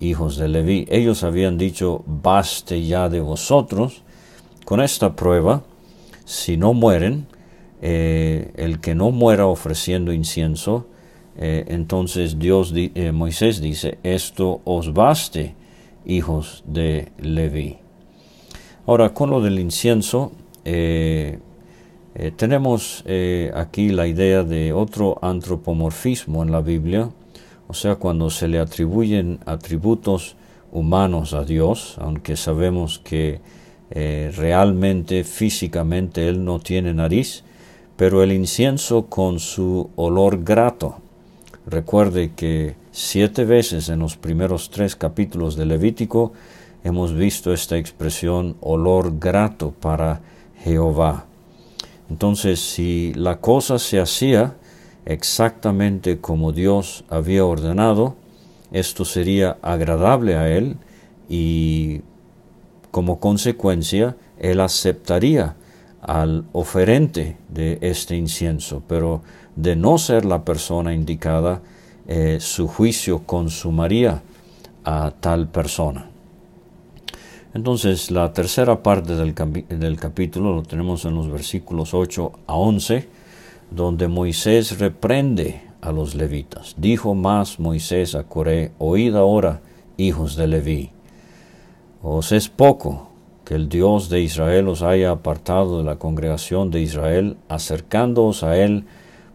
hijos 0.01 0.35
de 0.35 0.49
Leví. 0.49 0.85
Ellos 0.89 1.23
habían 1.23 1.57
dicho, 1.57 2.03
baste 2.05 2.85
ya 2.85 3.07
de 3.07 3.21
vosotros. 3.21 4.03
Con 4.65 4.81
esta 4.81 5.15
prueba, 5.15 5.63
si 6.25 6.57
no 6.57 6.73
mueren, 6.73 7.25
eh, 7.81 8.51
el 8.55 8.79
que 8.79 8.95
no 8.95 9.11
muera 9.11 9.47
ofreciendo 9.47 10.13
incienso, 10.13 10.87
eh, 11.37 11.65
entonces 11.67 12.39
Dios, 12.39 12.73
eh, 12.75 13.11
Moisés 13.11 13.61
dice, 13.61 13.99
esto 14.03 14.61
os 14.63 14.93
baste, 14.93 15.55
hijos 16.05 16.63
de 16.65 17.11
Leví. 17.19 17.77
Ahora, 18.87 19.13
con 19.13 19.29
lo 19.29 19.41
del 19.41 19.59
incienso, 19.59 20.31
tenemos 22.37 23.03
aquí 23.53 23.89
la 23.89 24.07
idea 24.07 24.43
de 24.43 24.73
otro 24.73 25.17
antropomorfismo 25.21 26.43
en 26.43 26.51
la 26.51 26.61
Biblia, 26.61 27.09
o 27.67 27.73
sea, 27.73 27.95
cuando 27.95 28.29
se 28.29 28.47
le 28.47 28.59
atribuyen 28.59 29.39
atributos 29.45 30.35
humanos 30.71 31.33
a 31.33 31.43
Dios, 31.43 31.97
aunque 31.99 32.35
sabemos 32.35 32.99
que 32.99 33.41
realmente, 33.89 35.23
físicamente, 35.23 36.27
Él 36.27 36.45
no 36.45 36.59
tiene 36.59 36.93
nariz, 36.93 37.43
pero 37.97 38.23
el 38.23 38.31
incienso 38.31 39.05
con 39.05 39.39
su 39.39 39.89
olor 39.95 40.43
grato. 40.43 40.97
Recuerde 41.65 42.31
que 42.35 42.75
siete 42.91 43.45
veces 43.45 43.89
en 43.89 43.99
los 43.99 44.17
primeros 44.17 44.69
tres 44.69 44.95
capítulos 44.95 45.55
de 45.55 45.65
Levítico 45.65 46.33
hemos 46.83 47.13
visto 47.13 47.53
esta 47.53 47.77
expresión 47.77 48.57
olor 48.61 49.17
grato 49.19 49.71
para 49.71 50.21
Jehová. 50.63 51.25
Entonces, 52.09 52.59
si 52.59 53.13
la 53.15 53.37
cosa 53.37 53.79
se 53.79 53.99
hacía 53.99 54.55
exactamente 55.05 56.19
como 56.19 56.51
Dios 56.51 57.03
había 57.09 57.45
ordenado, 57.45 58.15
esto 58.71 59.05
sería 59.05 59.57
agradable 59.61 60.35
a 60.35 60.49
Él 60.49 60.77
y 61.29 62.01
como 62.91 63.19
consecuencia 63.19 64.15
Él 64.37 64.59
aceptaría 64.59 65.55
al 66.05 66.45
oferente 66.53 67.37
de 67.49 67.79
este 67.81 68.15
incienso, 68.15 68.83
pero 68.87 69.21
de 69.55 69.75
no 69.75 69.97
ser 69.97 70.23
la 70.25 70.45
persona 70.45 70.93
indicada, 70.93 71.61
eh, 72.07 72.37
su 72.39 72.67
juicio 72.67 73.23
consumaría 73.25 74.21
a 74.83 75.11
tal 75.19 75.47
persona. 75.47 76.09
Entonces, 77.55 78.11
la 78.11 78.33
tercera 78.33 78.83
parte 78.83 79.15
del, 79.15 79.33
del, 79.33 79.97
capítulo 79.97 80.53
lo 80.53 80.63
tenemos 80.63 81.05
en 81.05 81.15
los 81.15 81.31
versículos 81.31 81.93
8 81.93 82.31
a 82.47 82.55
11, 82.55 83.07
donde 83.71 84.07
Moisés 84.07 84.77
reprende 84.77 85.61
a 85.81 85.91
los 85.91 86.13
levitas. 86.13 86.75
Dijo 86.77 87.15
más 87.15 87.59
Moisés 87.59 88.13
a 88.13 88.25
Coré, 88.25 88.73
oíd 88.77 89.15
ahora, 89.15 89.61
hijos 89.97 90.35
de 90.35 90.47
Leví. 90.47 90.91
Os 92.03 92.31
es 92.31 92.49
poco 92.49 93.09
que 93.45 93.53
el 93.55 93.69
Dios 93.69 94.09
de 94.09 94.21
Israel 94.21 94.67
os 94.67 94.81
haya 94.81 95.11
apartado 95.11 95.77
de 95.77 95.83
la 95.83 95.97
congregación 95.97 96.71
de 96.71 96.81
Israel, 96.81 97.37
acercándoos 97.47 98.43
a 98.43 98.57
él 98.57 98.85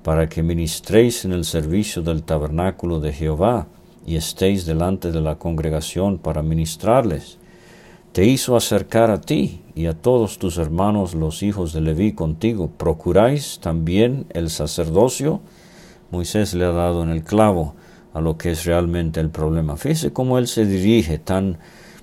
para 0.03 0.29
que 0.29 0.43
ministréis 0.43 1.25
en 1.25 1.33
el 1.33 1.45
servicio 1.45 2.03
del 2.03 2.25
tabernáculo 2.25 2.99
de 2.99 3.13
Jehová 3.13 3.69
y 4.05 4.17
estéis 4.17 4.67
delante 4.67 5.13
de 5.13 5.21
la 5.21 5.37
congregación 5.37 6.19
para 6.19 6.43
ministrarles. 6.43 7.39
Te 8.13 8.25
hizo 8.25 8.57
acercar 8.57 9.13
a 9.13 9.21
ti 9.21 9.63
y 9.77 9.87
a 9.87 9.95
todos 9.95 10.39
tus 10.39 10.59
hermanos 10.59 11.15
los 11.15 11.45
hijos 11.45 11.73
de 11.73 11.81
Leví 11.81 12.13
contigo. 12.13 12.69
¿Procuráis 12.77 13.61
también 13.63 14.27
el 14.31 14.51
sacerdocio? 14.51 15.41
Moisés 16.11 16.55
le 16.55 16.65
ha 16.65 16.73
dado 16.73 17.05
en 17.05 17.11
el 17.11 17.23
clavo 17.23 17.75
a 18.13 18.21
lo 18.21 18.37
que 18.37 18.51
es 18.51 18.65
realmente 18.65 19.21
el 19.21 19.31
problema. 19.31 19.77
Fíjese 19.77 20.13
cómo 20.13 20.39
él 20.39 20.49
se 20.49 20.67
dirige 20.67 21.19
tan 21.19 21.59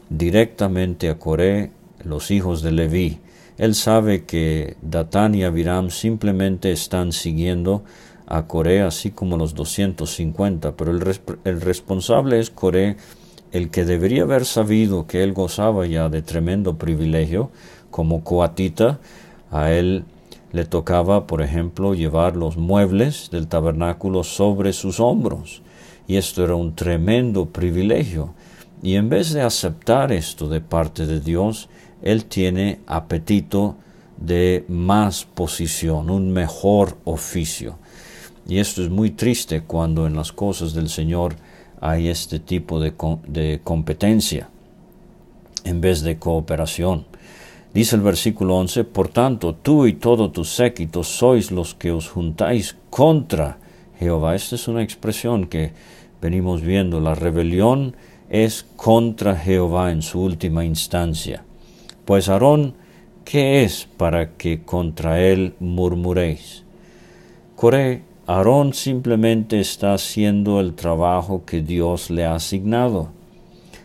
directamente 0.10 1.10
a 1.10 1.20
Coré, 1.20 1.72
los 2.10 2.32
hijos 2.32 2.62
de 2.62 2.72
Leví. 2.72 3.20
Él 3.58 3.76
sabe 3.76 4.26
que 4.26 4.78
Datán 4.82 5.36
y 5.36 5.44
Abiram 5.44 5.90
simplemente 5.90 6.72
están 6.72 7.12
siguiendo 7.12 7.84
a 8.28 8.46
Coré, 8.46 8.82
así 8.82 9.12
como 9.12 9.38
los 9.38 9.56
250, 9.56 10.76
pero 10.76 10.92
el, 10.92 11.20
el 11.44 11.62
responsable 11.62 12.40
es 12.40 12.50
Coré, 12.50 12.98
el 13.52 13.70
que 13.70 13.86
debería 13.86 14.24
haber 14.24 14.46
sabido 14.46 15.08
que 15.08 15.24
él 15.24 15.34
gozaba 15.34 15.86
ya 15.88 16.10
de 16.10 16.22
tremendo 16.22 16.78
privilegio 16.78 17.50
como 17.90 18.24
coatita, 18.24 19.00
a 19.50 19.72
él 19.72 20.04
le 20.52 20.66
tocaba, 20.66 21.28
por 21.28 21.42
ejemplo, 21.42 21.94
llevar 21.94 22.36
los 22.36 22.58
muebles 22.58 23.30
del 23.32 23.48
tabernáculo 23.48 24.24
sobre 24.24 24.74
sus 24.74 25.00
hombros, 25.00 25.62
y 26.08 26.18
esto 26.18 26.44
era 26.44 26.56
un 26.56 26.76
tremendo 26.76 27.48
privilegio. 27.48 28.34
Y 28.82 28.96
en 28.96 29.10
vez 29.10 29.34
de 29.34 29.42
aceptar 29.42 30.12
esto 30.12 30.48
de 30.48 30.62
parte 30.62 31.06
de 31.06 31.20
Dios, 31.20 31.70
él 32.02 32.26
tiene 32.26 32.80
apetito 32.88 33.76
de 34.18 34.66
más 34.68 35.26
posición, 35.26 36.10
un 36.10 36.32
mejor 36.32 36.98
oficio. 37.06 37.78
Y 38.48 38.60
esto 38.60 38.82
es 38.82 38.90
muy 38.90 39.12
triste 39.12 39.62
cuando 39.62 40.08
en 40.08 40.16
las 40.16 40.32
cosas 40.32 40.74
del 40.74 40.90
Señor 40.90 41.36
hay 41.82 42.08
este 42.08 42.40
tipo 42.40 42.80
de, 42.80 43.60
competencia 43.64 44.50
en 45.64 45.82
vez 45.82 46.02
de 46.02 46.18
cooperación. 46.18 47.06
Dice 47.74 47.96
el 47.96 48.02
versículo 48.02 48.56
11, 48.58 48.86
Por 48.86 49.10
tanto, 49.10 49.54
tú 49.54 49.86
y 49.86 49.94
todo 49.94 50.32
tu 50.32 50.46
séquito 50.46 51.04
sois 51.04 51.52
los 51.52 51.76
que 51.76 51.92
os 51.92 52.10
juntáis 52.10 52.78
contra 52.90 53.60
Jehová. 54.00 54.36
Esta 54.36 54.56
es 54.56 54.68
una 54.68 54.82
expresión 54.82 55.48
que 55.48 55.74
venimos 56.22 56.62
viendo. 56.62 57.00
La 57.00 57.14
rebelión 57.14 57.96
es 58.30 58.66
contra 58.76 59.36
Jehová 59.36 59.92
en 59.92 60.02
su 60.02 60.22
última 60.22 60.66
instancia. 60.66 61.44
Pues 62.08 62.30
Aarón, 62.30 62.74
¿qué 63.26 63.66
es 63.66 63.86
para 63.98 64.38
que 64.38 64.64
contra 64.64 65.22
él 65.22 65.56
murmuréis? 65.60 66.64
Coré, 67.58 68.04
Aarón 68.28 68.74
simplemente 68.74 69.60
está 69.60 69.94
haciendo 69.94 70.62
el 70.62 70.74
trabajo 70.74 71.44
que 71.46 71.62
Dios 71.62 72.10
le 72.10 72.24
ha 72.24 72.36
asignado, 72.36 73.10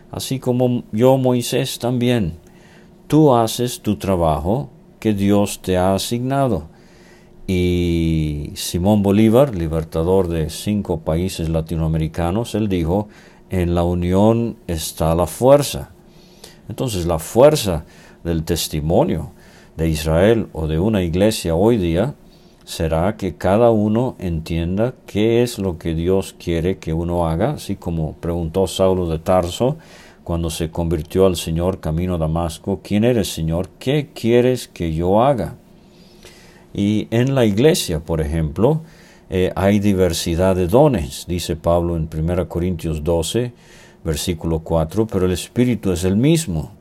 así 0.09 0.39
como 0.39 0.83
yo 0.93 1.17
Moisés 1.17 1.79
también. 1.79 2.35
Tú 3.07 3.35
haces 3.35 3.81
tu 3.81 3.97
trabajo 3.97 4.69
que 5.01 5.13
Dios 5.13 5.61
te 5.61 5.75
ha 5.75 5.93
asignado. 5.93 6.69
Y 7.45 8.51
Simón 8.53 9.03
Bolívar, 9.03 9.53
libertador 9.53 10.29
de 10.29 10.49
cinco 10.49 11.01
países 11.01 11.49
latinoamericanos, 11.49 12.55
él 12.55 12.69
dijo, 12.69 13.09
en 13.49 13.75
la 13.75 13.83
unión 13.83 14.55
está 14.67 15.13
la 15.13 15.27
fuerza. 15.27 15.89
Entonces 16.69 17.05
la 17.05 17.19
fuerza 17.19 17.83
del 18.23 18.43
testimonio 18.43 19.31
de 19.77 19.89
Israel 19.89 20.47
o 20.53 20.67
de 20.67 20.79
una 20.79 21.03
iglesia 21.03 21.55
hoy 21.55 21.77
día 21.77 22.15
será 22.65 23.17
que 23.17 23.35
cada 23.35 23.71
uno 23.71 24.15
entienda 24.19 24.93
qué 25.05 25.43
es 25.43 25.59
lo 25.59 25.77
que 25.77 25.95
Dios 25.95 26.35
quiere 26.37 26.77
que 26.77 26.93
uno 26.93 27.27
haga, 27.27 27.51
así 27.51 27.75
como 27.75 28.13
preguntó 28.13 28.67
Saulo 28.67 29.09
de 29.09 29.19
Tarso 29.19 29.77
cuando 30.23 30.49
se 30.49 30.71
convirtió 30.71 31.25
al 31.25 31.35
Señor 31.35 31.79
camino 31.79 32.15
a 32.15 32.17
Damasco, 32.17 32.79
¿quién 32.81 33.03
eres 33.03 33.33
Señor? 33.33 33.69
¿Qué 33.77 34.09
quieres 34.13 34.69
que 34.69 34.93
yo 34.93 35.21
haga? 35.21 35.55
Y 36.73 37.07
en 37.11 37.35
la 37.35 37.45
iglesia, 37.45 37.99
por 37.99 38.21
ejemplo, 38.21 38.81
eh, 39.29 39.51
hay 39.55 39.79
diversidad 39.79 40.55
de 40.55 40.67
dones, 40.67 41.25
dice 41.27 41.55
Pablo 41.55 41.97
en 41.97 42.09
1 42.11 42.47
Corintios 42.47 43.03
12, 43.03 43.51
versículo 44.03 44.59
4, 44.59 45.07
pero 45.07 45.25
el 45.25 45.33
Espíritu 45.33 45.91
es 45.91 46.03
el 46.05 46.15
mismo. 46.15 46.71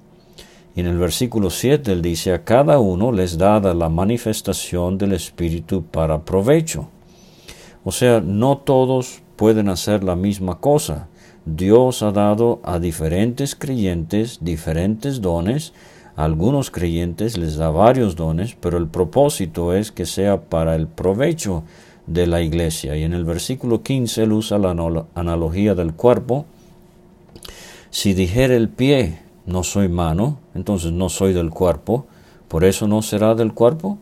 Y 0.74 0.80
en 0.80 0.87
el 0.87 0.98
versículo 0.98 1.50
7 1.50 1.92
él 1.92 2.02
dice, 2.02 2.32
a 2.32 2.44
cada 2.44 2.78
uno 2.78 3.12
les 3.12 3.37
dada 3.37 3.74
la 3.74 3.88
manifestación 3.88 4.96
del 4.96 5.12
Espíritu 5.12 5.85
para 5.85 6.22
provecho. 6.22 6.88
O 7.85 7.92
sea, 7.92 8.20
no 8.20 8.58
todos 8.58 9.20
pueden 9.37 9.68
hacer 9.68 10.02
la 10.04 10.16
misma 10.16 10.61
cosa. 10.61 11.08
Dios 11.44 12.02
ha 12.02 12.12
dado 12.12 12.61
a 12.62 12.78
diferentes 12.78 13.54
creyentes 13.56 14.38
diferentes 14.40 15.20
dones. 15.20 15.72
A 16.14 16.24
algunos 16.24 16.70
creyentes 16.70 17.37
les 17.37 17.56
da 17.56 17.70
varios 17.70 18.16
dones, 18.16 18.56
pero 18.61 18.78
el 18.78 18.87
propósito 18.87 19.74
es 19.74 19.90
que 19.90 20.06
sea 20.06 20.42
para 20.42 20.76
el 20.76 20.87
provecho 20.87 21.64
de 22.06 22.26
la 22.26 22.40
iglesia. 22.40 22.96
Y 22.96 23.02
en 23.02 23.12
el 23.12 23.24
versículo 23.24 23.82
15 23.82 24.22
él 24.22 24.32
usa 24.32 24.58
la 24.58 24.70
analogía 25.14 25.74
del 25.74 25.94
cuerpo. 25.94 26.46
Si 27.90 28.14
dijera 28.14 28.54
el 28.54 28.68
pie, 28.68 29.18
no 29.46 29.62
soy 29.62 29.88
mano, 29.88 30.38
entonces 30.55 30.92
no 30.92 31.09
soy 31.09 31.33
del 31.33 31.50
cuerpo, 31.50 32.07
por 32.48 32.64
eso 32.64 32.87
no 32.87 33.02
será 33.02 33.35
del 33.35 33.55
cuerpo. 33.55 33.98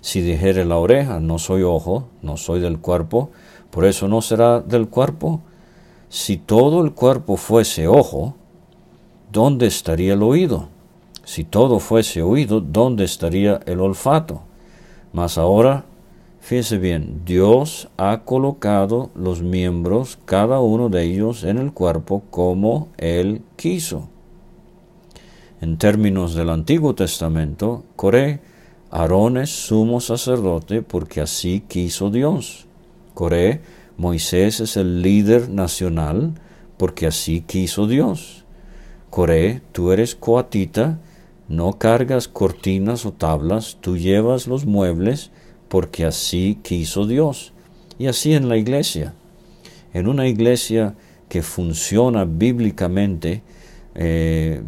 Si 0.00 0.20
dijere 0.20 0.64
la 0.64 0.76
oreja, 0.76 1.20
no 1.20 1.38
soy 1.38 1.62
ojo, 1.62 2.08
no 2.22 2.36
soy 2.36 2.60
del 2.60 2.78
cuerpo, 2.78 3.30
por 3.70 3.84
eso 3.84 4.08
no 4.08 4.22
será 4.22 4.60
del 4.60 4.88
cuerpo. 4.88 5.40
Si 6.08 6.36
todo 6.36 6.84
el 6.84 6.92
cuerpo 6.92 7.36
fuese 7.36 7.88
ojo, 7.88 8.34
¿dónde 9.32 9.66
estaría 9.66 10.14
el 10.14 10.22
oído? 10.22 10.68
Si 11.24 11.44
todo 11.44 11.78
fuese 11.80 12.22
oído, 12.22 12.60
¿dónde 12.60 13.04
estaría 13.04 13.60
el 13.66 13.80
olfato? 13.80 14.42
Mas 15.12 15.36
ahora, 15.36 15.84
fíjese 16.40 16.78
bien, 16.78 17.22
Dios 17.26 17.88
ha 17.96 18.20
colocado 18.20 19.10
los 19.14 19.42
miembros, 19.42 20.18
cada 20.24 20.60
uno 20.60 20.88
de 20.88 21.02
ellos, 21.02 21.44
en 21.44 21.58
el 21.58 21.72
cuerpo 21.72 22.22
como 22.30 22.88
Él 22.96 23.42
quiso. 23.56 24.08
En 25.60 25.76
términos 25.76 26.34
del 26.34 26.50
Antiguo 26.50 26.94
Testamento, 26.94 27.84
Coré, 27.96 28.40
Aarón 28.90 29.36
es 29.36 29.50
sumo 29.50 30.00
sacerdote 30.00 30.82
porque 30.82 31.20
así 31.20 31.64
quiso 31.66 32.10
Dios. 32.10 32.66
Coré, 33.14 33.60
Moisés 33.96 34.60
es 34.60 34.76
el 34.76 35.02
líder 35.02 35.48
nacional 35.48 36.34
porque 36.76 37.08
así 37.08 37.40
quiso 37.40 37.88
Dios. 37.88 38.44
Coré, 39.10 39.62
tú 39.72 39.90
eres 39.90 40.14
coatita, 40.14 41.00
no 41.48 41.72
cargas 41.72 42.28
cortinas 42.28 43.04
o 43.04 43.12
tablas, 43.12 43.78
tú 43.80 43.96
llevas 43.96 44.46
los 44.46 44.64
muebles 44.64 45.32
porque 45.68 46.04
así 46.04 46.60
quiso 46.62 47.06
Dios. 47.06 47.52
Y 47.98 48.06
así 48.06 48.32
en 48.34 48.48
la 48.48 48.56
iglesia. 48.56 49.14
En 49.92 50.06
una 50.06 50.28
iglesia 50.28 50.94
que 51.28 51.42
funciona 51.42 52.24
bíblicamente, 52.24 53.42
eh, 54.00 54.62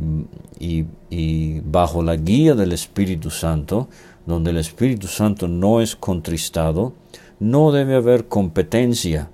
y, 0.59 1.61
bajo 1.61 2.03
la 2.03 2.17
guía 2.17 2.55
del 2.57 2.73
Espíritu 2.73 3.31
Santo, 3.31 3.89
donde 4.27 4.51
el 4.51 4.57
Espíritu 4.57 5.07
Santo 5.07 5.47
no 5.47 5.81
es 5.81 5.95
contristado, 5.95 6.95
no 7.39 7.71
debe 7.71 7.95
haber 7.95 8.27
competencia 8.27 9.31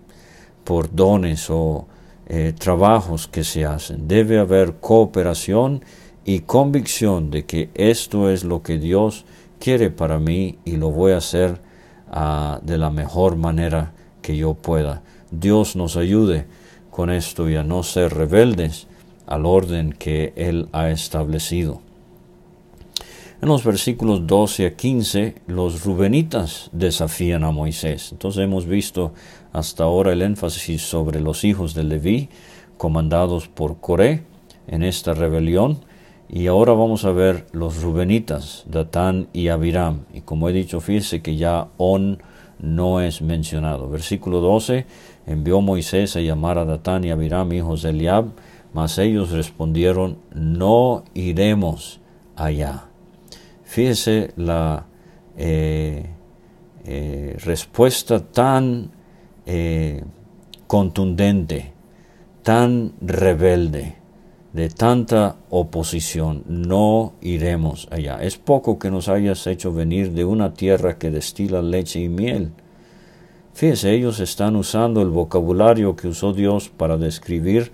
por 0.64 0.94
dones 0.94 1.48
o 1.48 1.86
eh, 2.28 2.52
trabajos 2.58 3.26
que 3.26 3.42
se 3.42 3.64
hacen. 3.64 4.06
Debe 4.06 4.38
haber 4.38 4.74
cooperación 4.74 5.82
y 6.26 6.40
convicción 6.40 7.30
de 7.30 7.46
que 7.46 7.70
esto 7.74 8.28
es 8.28 8.44
lo 8.44 8.62
que 8.62 8.78
Dios 8.78 9.24
quiere 9.58 9.90
para 9.90 10.18
mí 10.18 10.58
y 10.66 10.76
lo 10.76 10.90
voy 10.90 11.12
a 11.12 11.18
hacer 11.18 11.58
ah, 12.10 12.60
de 12.62 12.76
la 12.76 12.90
mejor 12.90 13.36
manera 13.36 13.92
que 14.20 14.36
yo 14.36 14.52
pueda. 14.52 15.02
Dios 15.30 15.74
nos 15.74 15.96
ayude 15.96 16.46
con 16.90 17.10
esto 17.10 17.48
y 17.48 17.56
a 17.56 17.62
no 17.62 17.82
ser 17.82 18.12
rebeldes, 18.12 18.88
al 19.26 19.46
orden 19.46 19.92
que 19.92 20.32
Él 20.36 20.68
ha 20.72 20.90
establecido. 20.90 21.80
En 23.42 23.50
los 23.50 23.64
versículos 23.64 24.26
12 24.26 24.66
a 24.66 24.76
15, 24.76 25.34
los 25.46 25.84
rubenitas 25.84 26.70
desafían 26.72 27.44
a 27.44 27.50
Moisés. 27.50 28.12
Entonces 28.12 28.42
hemos 28.42 28.66
visto 28.66 29.12
hasta 29.52 29.84
ahora 29.84 30.12
el 30.12 30.22
énfasis 30.22 30.82
sobre 30.82 31.20
los 31.20 31.44
hijos 31.44 31.74
de 31.74 31.84
Leví, 31.84 32.30
comandados 32.78 33.48
por 33.48 33.78
Coré 33.78 34.22
en 34.66 34.82
esta 34.82 35.12
rebelión. 35.12 35.80
Y 36.28 36.46
ahora 36.46 36.72
vamos 36.72 37.04
a 37.04 37.12
ver 37.12 37.46
los 37.52 37.82
rubenitas, 37.82 38.64
Datán 38.68 39.28
y 39.34 39.48
Abiram. 39.48 40.06
Y 40.14 40.22
como 40.22 40.48
he 40.48 40.52
dicho, 40.52 40.80
fíjese 40.80 41.20
que 41.20 41.36
ya 41.36 41.68
On 41.76 42.18
no 42.58 43.00
es 43.00 43.20
mencionado. 43.20 43.88
Versículo 43.88 44.40
12, 44.40 44.86
envió 45.26 45.60
Moisés 45.60 46.16
a 46.16 46.20
llamar 46.20 46.58
a 46.58 46.64
Datán 46.64 47.04
y 47.04 47.10
Abiram, 47.10 47.52
hijos 47.52 47.82
de 47.82 47.90
Eliab, 47.90 48.26
mas 48.76 48.98
ellos 48.98 49.30
respondieron, 49.30 50.18
no 50.34 51.02
iremos 51.14 51.98
allá. 52.36 52.88
Fíjese 53.64 54.34
la 54.36 54.84
eh, 55.38 56.04
eh, 56.84 57.36
respuesta 57.42 58.20
tan 58.20 58.90
eh, 59.46 60.04
contundente, 60.66 61.72
tan 62.42 62.92
rebelde, 63.00 63.94
de 64.52 64.68
tanta 64.68 65.36
oposición, 65.48 66.42
no 66.46 67.14
iremos 67.22 67.88
allá. 67.90 68.18
Es 68.20 68.36
poco 68.36 68.78
que 68.78 68.90
nos 68.90 69.08
hayas 69.08 69.46
hecho 69.46 69.72
venir 69.72 70.12
de 70.12 70.26
una 70.26 70.52
tierra 70.52 70.98
que 70.98 71.10
destila 71.10 71.62
leche 71.62 72.00
y 72.00 72.10
miel. 72.10 72.50
Fíjese, 73.54 73.94
ellos 73.94 74.20
están 74.20 74.54
usando 74.54 75.00
el 75.00 75.08
vocabulario 75.08 75.96
que 75.96 76.08
usó 76.08 76.34
Dios 76.34 76.68
para 76.68 76.98
describir 76.98 77.72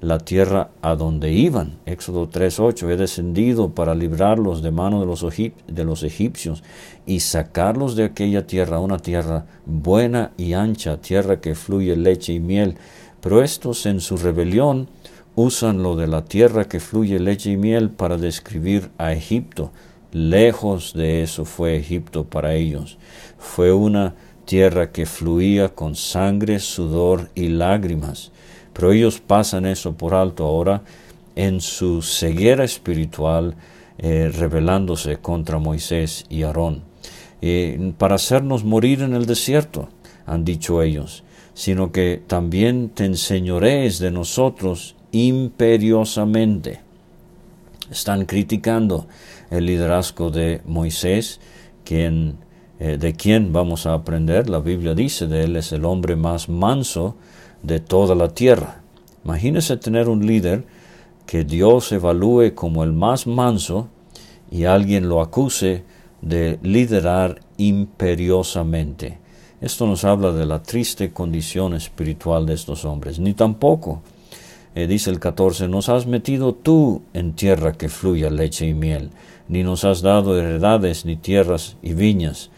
la 0.00 0.18
tierra 0.18 0.70
a 0.80 0.96
donde 0.96 1.32
iban. 1.32 1.78
Éxodo 1.84 2.28
3.8, 2.28 2.90
he 2.90 2.96
descendido 2.96 3.70
para 3.74 3.94
librarlos 3.94 4.62
de 4.62 4.70
mano 4.70 5.00
de 5.00 5.06
los, 5.06 5.24
de 5.24 5.84
los 5.84 6.02
egipcios 6.02 6.62
y 7.06 7.20
sacarlos 7.20 7.96
de 7.96 8.04
aquella 8.04 8.46
tierra, 8.46 8.80
una 8.80 8.98
tierra 8.98 9.46
buena 9.66 10.32
y 10.38 10.54
ancha, 10.54 11.00
tierra 11.00 11.40
que 11.40 11.54
fluye 11.54 11.96
leche 11.96 12.32
y 12.32 12.40
miel. 12.40 12.76
Pero 13.20 13.42
estos 13.42 13.84
en 13.84 14.00
su 14.00 14.16
rebelión 14.16 14.88
usan 15.34 15.82
lo 15.82 15.96
de 15.96 16.06
la 16.06 16.24
tierra 16.24 16.64
que 16.64 16.80
fluye 16.80 17.20
leche 17.20 17.52
y 17.52 17.56
miel 17.56 17.90
para 17.90 18.16
describir 18.16 18.90
a 18.96 19.12
Egipto. 19.12 19.70
Lejos 20.12 20.94
de 20.94 21.22
eso 21.22 21.44
fue 21.44 21.76
Egipto 21.76 22.24
para 22.24 22.54
ellos. 22.54 22.98
Fue 23.38 23.72
una 23.72 24.14
tierra 24.46 24.90
que 24.90 25.06
fluía 25.06 25.68
con 25.68 25.94
sangre, 25.94 26.58
sudor 26.58 27.28
y 27.34 27.48
lágrimas 27.48 28.32
pero 28.72 28.92
ellos 28.92 29.20
pasan 29.20 29.66
eso 29.66 29.94
por 29.94 30.14
alto 30.14 30.44
ahora 30.44 30.82
en 31.36 31.60
su 31.60 32.02
ceguera 32.02 32.64
espiritual, 32.64 33.54
eh, 33.98 34.30
rebelándose 34.34 35.18
contra 35.18 35.58
Moisés 35.58 36.24
y 36.28 36.42
Aarón. 36.42 36.88
para 37.96 38.16
hacernos 38.16 38.64
morir 38.64 39.00
en 39.00 39.14
el 39.14 39.24
desierto, 39.24 39.88
han 40.26 40.44
dicho 40.44 40.82
ellos, 40.82 41.24
sino 41.54 41.90
que 41.90 42.22
también 42.26 42.90
te 42.90 43.06
enseñorees 43.06 43.98
de 43.98 44.10
nosotros 44.10 44.94
imperiosamente. 45.12 46.80
Están 47.90 48.24
criticando 48.26 49.06
el 49.50 49.66
liderazgo 49.66 50.30
de 50.30 50.60
Moisés, 50.64 51.40
quien, 51.84 52.36
eh, 52.78 52.96
de 52.98 53.14
quien 53.14 53.52
vamos 53.52 53.86
a 53.86 53.94
aprender. 53.94 54.48
La 54.48 54.60
Biblia 54.60 54.94
dice 54.94 55.26
de 55.26 55.44
él 55.44 55.56
es 55.56 55.72
el 55.72 55.84
hombre 55.84 56.14
más 56.14 56.48
manso 56.48 57.16
de 57.62 57.80
toda 57.80 58.14
la 58.14 58.28
tierra. 58.28 58.80
Imagínese 59.24 59.76
tener 59.76 60.08
un 60.08 60.26
líder 60.26 60.64
que 61.26 61.44
Dios 61.44 61.92
evalúe 61.92 62.54
como 62.54 62.82
el 62.82 62.92
más 62.92 63.26
manso 63.26 63.88
y 64.50 64.64
alguien 64.64 65.08
lo 65.08 65.20
acuse 65.20 65.84
de 66.22 66.58
liderar 66.62 67.40
imperiosamente. 67.56 69.18
Esto 69.60 69.86
nos 69.86 70.04
habla 70.04 70.32
de 70.32 70.46
la 70.46 70.62
triste 70.62 71.12
condición 71.12 71.74
espiritual 71.74 72.46
de 72.46 72.54
estos 72.54 72.84
hombres. 72.84 73.18
Ni 73.18 73.34
tampoco, 73.34 74.02
eh, 74.74 74.86
dice 74.86 75.10
el 75.10 75.20
14, 75.20 75.68
nos 75.68 75.88
has 75.88 76.06
metido 76.06 76.54
tú 76.54 77.02
en 77.12 77.34
tierra 77.34 77.72
que 77.72 77.88
fluya 77.88 78.30
leche 78.30 78.66
y 78.66 78.74
miel, 78.74 79.10
ni 79.48 79.62
nos 79.62 79.84
has 79.84 80.00
dado 80.00 80.38
heredades, 80.38 81.04
ni 81.04 81.16
tierras 81.16 81.76
y 81.82 81.92
viñas. 81.92 82.50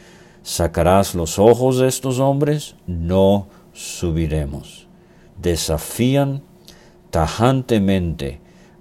¿Sacarás 0.44 1.14
los 1.14 1.38
ojos 1.38 1.78
de 1.78 1.88
estos 1.88 2.20
hombres? 2.20 2.76
No 2.86 3.48
subiremos 3.72 4.91
desafían 5.40 6.42
tajantemente 7.10 8.40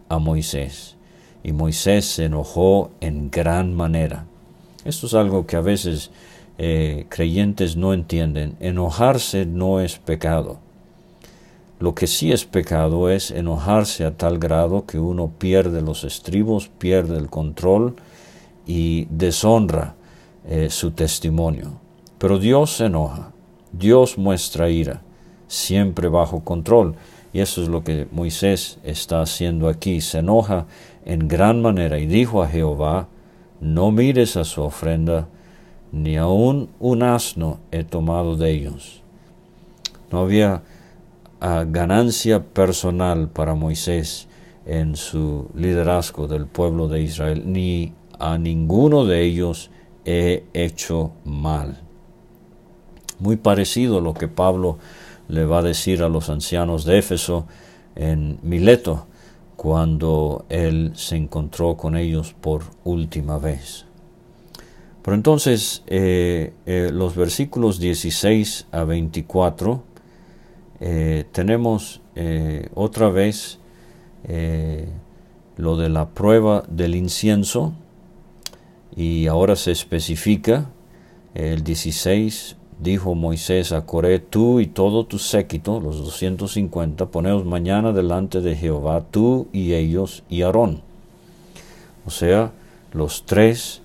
a 0.09 0.17
Moisés. 0.17 0.95
Y 1.43 1.51
Moisés 1.53 2.05
se 2.05 2.25
enojó 2.25 2.91
en 3.01 3.29
gran 3.29 3.75
manera. 3.75 4.25
Esto 4.85 5.07
es 5.07 5.13
algo 5.13 5.45
que 5.45 5.57
a 5.57 5.61
veces 5.61 6.11
eh, 6.57 7.05
creyentes 7.09 7.75
no 7.75 7.93
entienden. 7.93 8.55
Enojarse 8.59 9.45
no 9.45 9.79
es 9.79 9.97
pecado. 9.97 10.59
Lo 11.79 11.95
que 11.95 12.05
sí 12.07 12.31
es 12.31 12.45
pecado 12.45 13.09
es 13.09 13.31
enojarse 13.31 14.05
a 14.05 14.15
tal 14.15 14.37
grado 14.37 14.85
que 14.85 14.99
uno 14.99 15.31
pierde 15.37 15.81
los 15.81 16.03
estribos, 16.03 16.69
pierde 16.77 17.17
el 17.17 17.29
control 17.29 17.95
y 18.67 19.07
deshonra 19.09 19.95
eh, 20.47 20.69
su 20.69 20.91
testimonio. 20.91 21.79
Pero 22.19 22.37
Dios 22.37 22.77
se 22.77 22.85
enoja, 22.85 23.31
Dios 23.71 24.19
muestra 24.19 24.69
ira 24.69 25.01
siempre 25.51 26.07
bajo 26.07 26.45
control. 26.45 26.95
Y 27.33 27.41
eso 27.41 27.61
es 27.61 27.67
lo 27.67 27.83
que 27.83 28.07
Moisés 28.11 28.79
está 28.83 29.21
haciendo 29.21 29.67
aquí. 29.67 29.99
Se 29.99 30.19
enoja 30.19 30.65
en 31.05 31.27
gran 31.27 31.61
manera 31.61 31.99
y 31.99 32.05
dijo 32.05 32.41
a 32.41 32.47
Jehová, 32.47 33.09
no 33.59 33.91
mires 33.91 34.37
a 34.37 34.45
su 34.45 34.61
ofrenda, 34.61 35.27
ni 35.91 36.15
aun 36.15 36.69
un 36.79 37.03
asno 37.03 37.59
he 37.71 37.83
tomado 37.83 38.37
de 38.37 38.51
ellos. 38.51 39.03
No 40.09 40.19
había 40.19 40.63
ah, 41.41 41.65
ganancia 41.67 42.43
personal 42.43 43.27
para 43.27 43.53
Moisés 43.53 44.29
en 44.65 44.95
su 44.95 45.49
liderazgo 45.53 46.27
del 46.27 46.45
pueblo 46.45 46.87
de 46.87 47.01
Israel, 47.01 47.43
ni 47.45 47.93
a 48.19 48.37
ninguno 48.37 49.05
de 49.05 49.21
ellos 49.23 49.69
he 50.05 50.45
hecho 50.53 51.11
mal. 51.25 51.81
Muy 53.19 53.35
parecido 53.35 53.97
a 53.97 54.01
lo 54.01 54.13
que 54.13 54.27
Pablo 54.27 54.79
le 55.31 55.45
va 55.45 55.59
a 55.59 55.63
decir 55.63 56.03
a 56.03 56.09
los 56.09 56.29
ancianos 56.29 56.83
de 56.83 56.99
Éfeso 56.99 57.47
en 57.95 58.37
Mileto 58.43 59.07
cuando 59.55 60.45
él 60.49 60.91
se 60.95 61.15
encontró 61.15 61.77
con 61.77 61.95
ellos 61.95 62.35
por 62.39 62.63
última 62.83 63.37
vez. 63.37 63.85
Pero 65.01 65.15
entonces 65.15 65.83
eh, 65.87 66.53
eh, 66.65 66.89
los 66.93 67.15
versículos 67.15 67.79
16 67.79 68.67
a 68.71 68.83
24 68.83 69.83
eh, 70.81 71.25
tenemos 71.31 72.01
otra 72.75 73.09
vez 73.09 73.57
lo 75.55 75.77
de 75.77 75.89
la 75.89 76.09
prueba 76.09 76.63
del 76.67 76.95
incienso 76.95 77.73
y 78.95 79.27
ahora 79.27 79.55
se 79.55 79.71
especifica 79.71 80.69
el 81.33 81.63
16 81.63 82.57
dijo 82.81 83.13
Moisés 83.13 83.71
a 83.71 83.85
Coré, 83.85 84.19
tú 84.19 84.59
y 84.59 84.67
todo 84.67 85.05
tu 85.05 85.19
séquito, 85.19 85.79
los 85.79 85.97
250, 85.97 87.05
poneos 87.05 87.45
mañana 87.45 87.93
delante 87.93 88.41
de 88.41 88.55
Jehová, 88.55 89.05
tú 89.11 89.47
y 89.53 89.73
ellos 89.73 90.23
y 90.29 90.41
Aarón. 90.41 90.81
O 92.05 92.09
sea, 92.09 92.51
los 92.91 93.23
tres, 93.25 93.81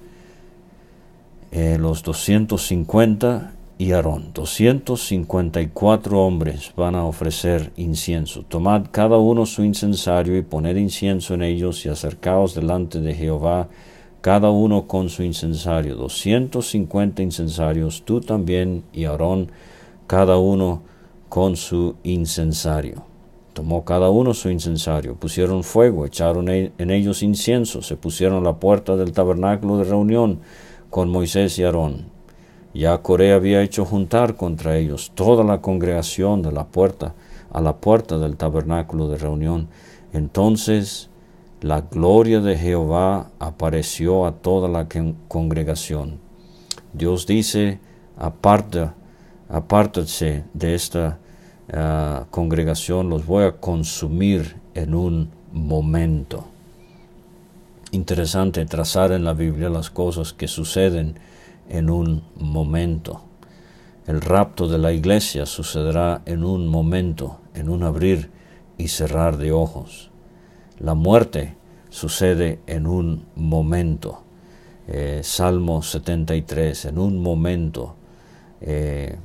eh, 1.53 1.77
los 1.79 2.03
250 2.03 3.53
y 3.79 3.93
Aarón. 3.93 4.31
254 4.33 6.19
hombres 6.19 6.73
van 6.75 6.95
a 6.95 7.05
ofrecer 7.05 7.73
incienso. 7.77 8.43
Tomad 8.49 8.87
cada 8.91 9.19
uno 9.19 9.45
su 9.45 9.63
incensario 9.63 10.39
y 10.39 10.43
poned 10.43 10.77
incienso 10.77 11.35
en 11.35 11.43
ellos 11.43 11.85
y 11.85 11.91
acercaos 11.91 12.55
delante 12.55 13.01
de 13.01 13.15
Jehová 13.15 13.69
cada 14.27 14.51
uno 14.51 14.89
con 14.89 15.09
su 15.09 15.23
incensario, 15.23 15.95
250 15.95 17.23
incensarios, 17.23 18.03
tú 18.05 18.21
también 18.21 18.83
y 18.93 19.05
Aarón, 19.05 19.53
cada 20.09 20.37
uno 20.37 20.83
con 21.29 21.55
su 21.55 21.95
incensario. 22.03 23.05
Tomó 23.53 23.85
cada 23.85 24.11
uno 24.11 24.35
su 24.35 24.51
incensario, 24.51 25.15
pusieron 25.15 25.63
fuego, 25.63 26.07
echaron 26.07 26.49
e-, 26.49 26.73
en 26.77 26.91
ellos 26.91 27.23
incienso, 27.23 27.83
se 27.83 27.95
pusieron 27.95 28.39
a 28.39 28.49
la 28.49 28.57
puerta 28.57 28.97
del 28.97 29.13
tabernáculo 29.13 29.79
de 29.79 29.85
reunión 29.85 30.41
con 30.91 31.09
Moisés 31.09 31.57
y 31.61 31.63
Aarón. 31.63 32.07
Ya 32.75 32.99
Coré 32.99 33.33
había 33.33 33.63
hecho 33.63 33.85
juntar 33.85 34.35
contra 34.35 34.77
ellos 34.77 35.13
toda 35.15 35.45
la 35.45 35.61
congregación 35.61 36.43
de 36.43 36.51
la 36.51 36.67
puerta 36.67 37.15
a 37.53 37.61
la 37.61 37.77
puerta 37.77 38.19
del 38.19 38.37
tabernáculo 38.37 39.09
de 39.09 39.19
reunión. 39.19 39.69
Entonces 40.13 41.11
la 41.67 41.81
gloria 41.81 42.41
de 42.41 42.57
Jehová 42.57 43.31
apareció 43.41 44.25
a 44.27 44.33
toda 44.33 44.69
la 44.69 44.87
congregación. 45.27 46.21
Dios 46.93 47.27
dice, 47.27 47.81
aparta, 48.17 48.95
apártate 49.49 50.45
de 50.55 50.75
esta 50.77 51.19
ah, 51.73 52.27
congregación, 52.31 53.09
los 53.09 53.27
voy 53.27 53.45
a 53.45 53.57
consumir 53.57 54.57
en 54.75 54.95
un 54.95 55.31
momento. 55.53 56.45
Interesante 57.91 58.65
trazar 58.67 59.11
en 59.11 59.25
la 59.25 59.33
Biblia 59.33 59.69
las 59.69 59.91
cosas 59.91 60.33
que 60.33 60.47
suceden 60.47 61.19
en 61.69 61.91
un 61.91 62.23
momento. 62.37 63.23
El 64.07 64.21
rapto 64.21 64.69
de 64.69 64.79
la 64.79 64.93
iglesia 64.93 65.47
sucederá 65.47 66.23
en 66.27 66.45
un 66.45 66.69
momento, 66.69 67.41
en 67.55 67.69
un 67.69 67.83
abrir 67.83 68.31
y 68.79 68.87
cerrar 68.87 69.37
de 69.37 69.51
ojos. 69.51 70.13
La 70.81 70.95
muerte 70.95 71.55
sucede 71.89 72.61
en 72.67 72.87
un 72.87 73.25
momento. 73.35 74.23
Eh, 74.89 75.21
Salmo 75.23 75.83
73, 75.83 76.87
en 76.87 76.99
un 76.99 77.23
momento 77.23 77.97
eh, 78.61 79.19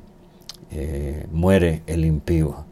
muere 1.32 1.84
el 1.88 2.06
impío. 2.06 2.66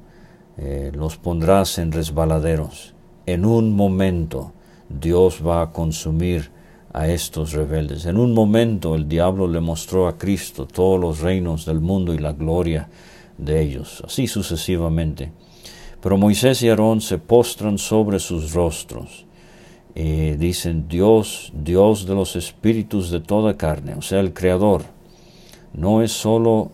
los 0.94 1.18
pondrás 1.18 1.78
en 1.78 1.92
resbaladeros. 1.92 2.94
En 3.26 3.46
un 3.46 3.76
momento 3.76 4.54
Dios 4.90 5.42
va 5.46 5.62
a 5.62 5.72
consumir 5.72 6.52
a 6.94 7.08
estos 7.08 7.54
rebeldes. 7.54 8.06
En 8.06 8.18
un 8.18 8.34
momento 8.34 8.96
el 8.96 9.08
diablo 9.08 9.48
le 9.48 9.60
mostró 9.60 10.08
a 10.08 10.18
Cristo 10.18 10.66
todos 10.66 11.00
los 11.00 11.20
reinos 11.20 11.66
del 11.66 11.80
mundo 11.80 12.14
y 12.14 12.18
la 12.18 12.34
gloria 12.34 12.90
de 13.38 13.62
ellos, 13.62 14.04
así 14.06 14.28
sucesivamente. 14.28 15.32
Pero 16.02 16.18
Moisés 16.18 16.62
y 16.64 16.70
Aarón 16.70 17.02
se 17.02 17.18
postran 17.18 17.78
sobre 17.78 18.20
sus 18.20 18.54
rostros 18.54 19.26
y 19.96 20.32
dicen, 20.32 20.88
Dios, 20.88 21.52
Dios 21.54 22.06
de 22.06 22.16
los 22.16 22.36
espíritus 22.36 23.12
de 23.12 23.20
toda 23.20 23.58
carne, 23.58 23.96
o 23.96 24.02
sea, 24.02 24.22
el 24.22 24.34
Creador, 24.34 24.84
no 25.74 26.02
es 26.02 26.12
solo 26.12 26.72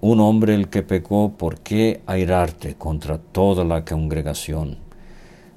un 0.00 0.20
hombre 0.20 0.54
el 0.54 0.68
que 0.68 0.82
pecó, 0.82 1.32
¿por 1.36 1.58
qué 1.60 2.02
airarte 2.06 2.74
contra 2.74 3.18
toda 3.18 3.64
la 3.64 3.84
congregación? 3.84 4.78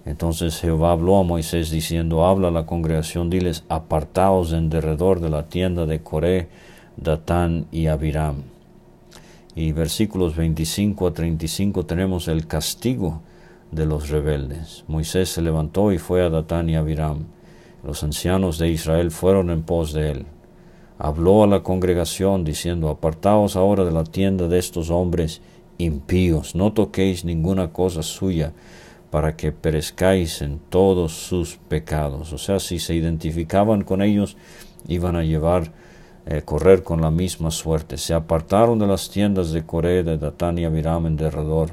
Entonces 0.05 0.59
Jehová 0.59 0.91
habló 0.91 1.17
a 1.17 1.23
Moisés 1.23 1.71
diciendo, 1.71 2.25
habla 2.25 2.49
a 2.49 2.51
la 2.51 2.65
congregación, 2.65 3.29
diles, 3.29 3.63
apartaos 3.69 4.53
en 4.53 4.69
derredor 4.69 5.19
de 5.19 5.29
la 5.29 5.47
tienda 5.47 5.85
de 5.85 6.01
Coré, 6.01 6.47
Datán 6.97 7.67
y 7.71 7.87
Abiram. 7.87 8.54
Y 9.55 9.71
versículos 9.71 10.35
25 10.35 11.07
a 11.07 11.13
35 11.13 11.85
tenemos 11.85 12.27
el 12.27 12.45
castigo 12.45 13.21
de 13.71 13.85
los 13.85 14.09
rebeldes. 14.09 14.83
Moisés 14.87 15.29
se 15.29 15.41
levantó 15.41 15.91
y 15.91 15.97
fue 15.97 16.23
a 16.23 16.29
Datán 16.29 16.69
y 16.69 16.75
Abiram. 16.75 17.25
Los 17.83 18.03
ancianos 18.03 18.57
de 18.57 18.69
Israel 18.69 19.11
fueron 19.11 19.49
en 19.49 19.63
pos 19.63 19.93
de 19.93 20.11
él. 20.11 20.25
Habló 20.97 21.43
a 21.43 21.47
la 21.47 21.61
congregación 21.63 22.43
diciendo, 22.43 22.89
apartaos 22.89 23.55
ahora 23.55 23.85
de 23.85 23.91
la 23.91 24.03
tienda 24.03 24.47
de 24.47 24.59
estos 24.59 24.89
hombres 24.89 25.41
impíos, 25.77 26.55
no 26.55 26.73
toquéis 26.73 27.25
ninguna 27.25 27.73
cosa 27.73 28.01
suya, 28.01 28.53
para 29.11 29.35
que 29.35 29.51
perezcáis 29.51 30.41
en 30.41 30.59
todos 30.69 31.13
sus 31.13 31.57
pecados. 31.57 32.33
O 32.33 32.37
sea, 32.37 32.59
si 32.59 32.79
se 32.79 32.95
identificaban 32.95 33.83
con 33.83 34.01
ellos, 34.01 34.35
iban 34.87 35.15
a 35.15 35.23
llevar, 35.23 35.71
eh, 36.25 36.41
correr 36.43 36.83
con 36.83 37.01
la 37.01 37.11
misma 37.11 37.51
suerte. 37.51 37.97
Se 37.97 38.13
apartaron 38.13 38.79
de 38.79 38.87
las 38.87 39.09
tiendas 39.09 39.51
de 39.51 39.65
Coré, 39.65 40.03
de 40.03 40.17
Datán 40.17 40.57
y 40.57 40.65
Abiram 40.65 41.05
en 41.05 41.17
derredor, 41.17 41.71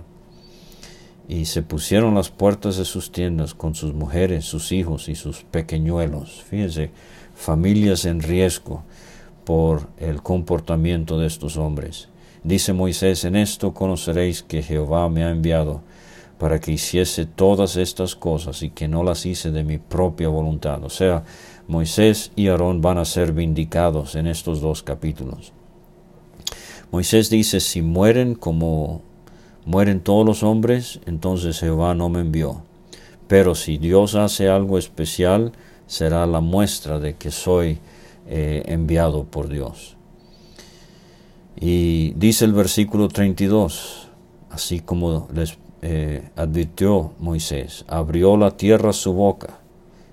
y 1.29 1.47
se 1.47 1.63
pusieron 1.63 2.15
las 2.15 2.29
puertas 2.29 2.77
de 2.77 2.85
sus 2.85 3.13
tiendas 3.13 3.55
con 3.55 3.75
sus 3.75 3.95
mujeres, 3.95 4.45
sus 4.45 4.73
hijos 4.73 5.09
y 5.09 5.15
sus 5.15 5.43
pequeñuelos. 5.45 6.43
Fíjense, 6.49 6.91
familias 7.35 8.05
en 8.05 8.21
riesgo 8.21 8.83
por 9.45 9.89
el 9.99 10.23
comportamiento 10.23 11.19
de 11.19 11.27
estos 11.27 11.57
hombres. 11.57 12.09
Dice 12.45 12.73
Moisés, 12.73 13.25
en 13.25 13.37
esto 13.37 13.73
conoceréis 13.73 14.43
que 14.43 14.63
Jehová 14.63 15.09
me 15.09 15.25
ha 15.25 15.31
enviado 15.31 15.81
para 16.39 16.61
que 16.61 16.73
hiciese 16.73 17.25
todas 17.25 17.77
estas 17.77 18.17
cosas 18.17 18.65
y 18.65 18.71
que 18.71 18.89
no 18.89 19.05
las 19.05 19.27
hice 19.27 19.53
de 19.53 19.63
mi 19.63 19.79
propia 19.79 20.29
voluntad. 20.29 20.83
O 20.83 20.91
sea, 20.91 21.23
Moisés 21.69 22.33
y 22.37 22.49
Aarón 22.49 22.81
van 22.81 22.99
a 22.99 23.05
ser 23.05 23.33
vindicados 23.33 24.15
en 24.15 24.27
estos 24.27 24.61
dos 24.61 24.83
capítulos. 24.83 25.53
Moisés 26.91 27.31
dice, 27.31 27.61
si 27.61 27.81
mueren 27.81 28.35
como 28.35 29.03
mueren 29.65 30.01
todos 30.01 30.27
los 30.27 30.43
hombres, 30.43 31.01
entonces 31.07 31.61
Jehová 31.61 31.95
no 31.95 32.09
me 32.09 32.21
envió. 32.21 32.63
Pero 33.29 33.55
si 33.55 33.79
Dios 33.79 34.15
hace 34.15 34.49
algo 34.49 34.77
especial, 34.77 35.53
será 35.87 36.27
la 36.27 36.41
muestra 36.41 36.99
de 36.99 37.15
que 37.15 37.31
soy 37.31 37.79
eh, 38.27 38.63
enviado 38.67 39.25
por 39.25 39.49
Dios. 39.49 39.97
Y 41.59 42.13
dice 42.17 42.45
el 42.45 42.53
versículo 42.53 43.09
32, 43.09 44.09
así 44.51 44.81
como 44.81 45.29
les 45.33 45.57
eh, 45.81 46.29
advirtió 46.37 47.13
Moisés, 47.21 47.85
abrió 47.89 48.37
la 48.37 48.51
tierra 48.57 48.93
su 48.93 49.13
boca 49.13 49.62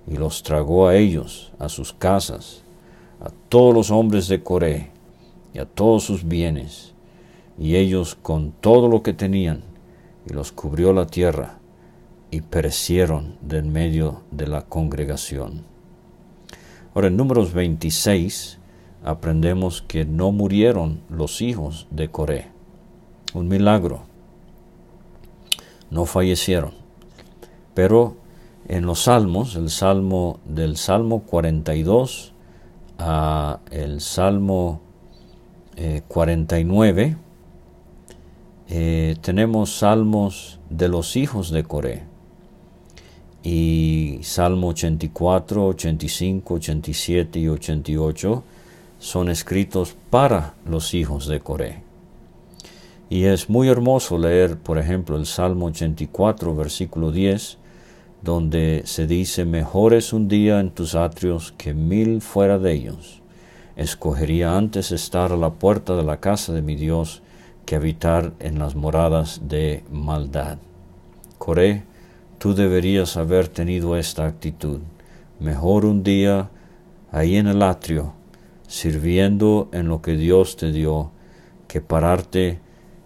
y 0.10 0.16
los 0.16 0.44
tragó 0.44 0.88
a 0.88 0.96
ellos, 0.96 1.52
a 1.60 1.70
sus 1.70 1.94
casas, 1.94 2.64
a 3.22 3.30
todos 3.50 3.74
los 3.74 3.92
hombres 3.92 4.28
de 4.28 4.42
Coré 4.42 4.92
y 5.54 5.60
a 5.60 5.66
todos 5.66 6.04
sus 6.04 6.28
bienes, 6.28 6.94
y 7.58 7.76
ellos 7.76 8.16
con 8.16 8.52
todo 8.52 8.88
lo 8.88 9.04
que 9.04 9.14
tenían, 9.14 9.62
y 10.30 10.34
los 10.34 10.52
cubrió 10.52 10.94
la 10.94 11.06
tierra, 11.08 11.60
y 12.32 12.42
perecieron 12.42 13.38
de 13.42 13.58
en 13.60 13.72
medio 13.72 14.22
de 14.32 14.48
la 14.48 14.62
congregación. 14.62 15.64
Ahora 16.94 17.08
en 17.08 17.18
números 17.18 17.54
26 17.54 18.58
aprendemos 19.04 19.82
que 19.82 20.06
no 20.06 20.32
murieron 20.32 21.02
los 21.10 21.42
hijos 21.42 21.88
de 21.92 22.10
Coré, 22.10 22.48
un 23.34 23.48
milagro 23.48 24.10
no 25.90 26.06
fallecieron. 26.06 26.72
Pero 27.74 28.16
en 28.70 28.86
los 28.86 29.04
salmos, 29.04 29.56
el 29.56 29.70
salmo 29.72 30.40
del 30.46 30.78
salmo 30.78 31.24
42 31.24 32.34
a 33.00 33.60
el 33.72 34.00
salmo 34.00 34.82
49, 36.08 37.04
eh, 37.04 37.16
eh, 38.70 39.16
tenemos 39.22 39.80
salmos 39.80 40.60
de 40.70 40.88
los 40.88 41.16
hijos 41.16 41.50
de 41.50 41.64
Coré. 41.64 42.04
Y 43.42 44.20
Salmo 44.22 44.68
84, 44.68 45.68
85, 45.68 46.54
87 46.56 47.40
y 47.40 47.48
88 47.48 48.44
son 49.00 49.30
escritos 49.30 49.96
para 50.10 50.56
los 50.66 50.94
hijos 50.94 51.26
de 51.28 51.40
Coré. 51.40 51.82
Y 53.10 53.24
es 53.24 53.50
muy 53.50 53.70
hermoso 53.70 54.18
leer, 54.18 54.58
por 54.58 54.78
ejemplo, 54.78 55.16
el 55.16 55.26
Salmo 55.26 55.68
84, 55.68 56.54
versículo 56.54 57.12
10, 57.12 57.59
donde 58.22 58.82
se 58.86 59.08
dice, 59.08 59.46
mejor 59.46 59.94
es 59.94 60.14
un 60.14 60.28
día 60.28 60.60
en 60.60 60.72
tus 60.72 60.96
atrios 60.96 61.54
que 61.58 61.74
mil 61.74 62.22
fuera 62.22 62.60
de 62.60 62.74
ellos. 62.74 63.22
Escogería 63.76 64.58
antes 64.58 64.92
estar 64.92 65.32
a 65.32 65.38
la 65.38 65.52
puerta 65.52 65.96
de 65.96 66.04
la 66.04 66.20
casa 66.20 66.54
de 66.54 66.62
mi 66.62 66.76
Dios 66.76 67.22
que 67.66 67.76
habitar 67.76 68.34
en 68.40 68.60
las 68.60 68.76
moradas 68.76 69.42
de 69.48 69.84
maldad. 69.90 70.58
Coré, 71.38 71.84
tú 72.40 72.54
deberías 72.54 73.16
haber 73.16 73.48
tenido 73.48 73.96
esta 73.96 74.26
actitud. 74.26 74.80
Mejor 75.40 75.86
un 75.86 76.04
día 76.04 76.50
ahí 77.12 77.38
en 77.38 77.48
el 77.48 77.62
atrio, 77.62 78.14
sirviendo 78.68 79.70
en 79.72 79.88
lo 79.88 80.02
que 80.02 80.18
Dios 80.18 80.58
te 80.58 80.72
dio, 80.72 81.12
que 81.68 81.80
pararte 81.80 82.60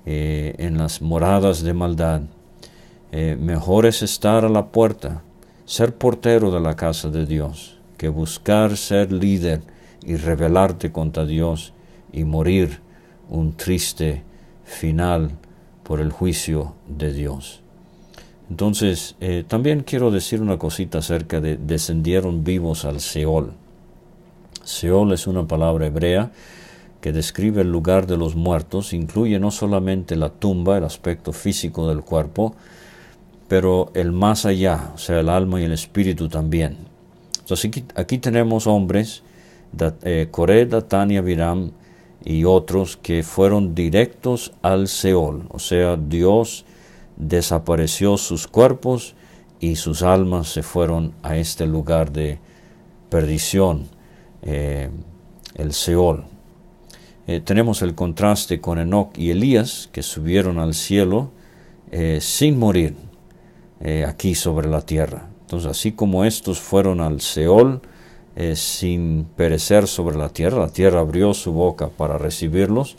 eh, 0.06 0.56
en 0.58 0.78
las 0.78 1.02
moradas 1.02 1.62
de 1.62 1.73
maldad. 1.73 2.21
Eh, 3.15 3.38
mejor 3.39 3.86
es 3.86 4.02
estar 4.02 4.43
a 4.43 4.49
la 4.49 4.71
puerta, 4.71 5.21
ser 5.65 5.93
portero 5.93 6.49
de 6.49 6.60
la 6.60 6.76
casa 6.76 7.12
de 7.12 7.28
Dios, 7.28 7.78
que 7.95 8.10
buscar 8.10 8.76
ser 8.76 9.12
líder 9.12 9.62
y 10.04 10.15
rebelarte 10.15 10.91
contra 10.91 11.23
Dios 11.23 11.73
y 12.12 12.23
morir 12.23 12.80
un 13.30 13.54
triste 13.54 14.23
final 14.63 15.30
por 15.84 15.99
el 15.99 16.12
juicio 16.12 16.73
de 16.88 17.13
Dios. 17.13 17.62
Entonces, 18.49 19.15
eh, 19.19 19.43
también 19.47 19.82
quiero 19.82 20.10
decir 20.10 20.41
una 20.41 20.58
cosita 20.58 20.97
acerca 20.97 21.39
de 21.39 21.58
descendieron 21.58 22.43
vivos 22.43 22.84
al 22.84 22.99
Seol. 22.99 23.54
Seol 24.63 25.13
es 25.13 25.28
una 25.28 25.47
palabra 25.47 25.86
hebrea 25.86 26.32
que 26.99 27.12
describe 27.12 27.62
el 27.62 27.71
lugar 27.71 28.08
de 28.08 28.17
los 28.17 28.36
muertos 28.36 28.91
incluye 28.91 29.38
no 29.38 29.52
solamente 29.52 30.15
la 30.15 30.30
tumba, 30.30 30.80
el 30.80 30.84
aspecto 30.84 31.32
físico 31.32 31.88
del 31.88 32.02
cuerpo, 32.02 32.56
pero 33.53 33.91
el 33.93 34.11
más 34.11 34.47
allá, 34.47 34.93
o 34.95 34.97
sea, 34.97 35.19
el 35.19 35.29
alma 35.29 35.61
y 35.61 35.65
el 35.65 35.73
espíritu 35.73 36.27
también. 36.27 36.75
Entonces 37.39 37.83
aquí, 37.93 38.17
tenemos 38.17 38.65
hombres, 38.65 39.21
eh, 40.01 40.27
Coré, 40.31 40.65
Datán 40.65 41.11
y 41.11 41.17
Abiram 41.17 41.69
y 42.25 42.45
otros 42.45 42.97
que 42.97 43.21
fueron 43.21 43.75
directos 43.75 44.53
al 44.63 44.87
Seol, 44.87 45.45
o 45.49 45.59
sea, 45.59 45.97
Dios 45.97 46.65
desapareció 47.15 48.17
sus 48.17 48.47
cuerpos 48.47 49.13
y 49.59 49.75
sus 49.75 50.01
almas 50.01 50.47
se 50.47 50.63
fueron 50.63 51.13
a 51.21 51.37
este 51.37 51.67
lugar 51.67 52.11
de 52.11 52.39
perdición, 53.11 53.83
eh, 54.41 54.89
el 55.53 55.73
Seol. 55.73 56.23
Eh, 57.27 57.39
tenemos 57.39 57.83
el 57.83 57.93
contraste 57.93 58.59
con 58.59 58.79
Enoch 58.79 59.15
y 59.15 59.29
Elías, 59.29 59.89
que 59.91 60.01
subieron 60.01 60.57
al 60.57 60.73
cielo 60.73 61.29
eh, 61.91 62.17
sin 62.19 62.57
morir 62.57 63.12
eh, 63.83 64.05
aquí 64.07 64.33
sobre 64.33 64.67
la 64.67 64.81
tierra. 64.81 65.27
Entonces, 65.41 65.69
así 65.69 65.91
como 65.91 66.25
estos 66.25 66.59
fueron 66.59 67.01
al 67.01 67.21
Seol 67.21 67.81
sin 68.55 69.27
perecer 69.35 69.87
sobre 69.87 70.17
la 70.17 70.29
tierra, 70.29 70.57
la 70.57 70.69
tierra 70.69 71.01
abrió 71.01 71.35
su 71.35 71.53
boca 71.53 71.89
para 71.89 72.17
recibirlos, 72.17 72.97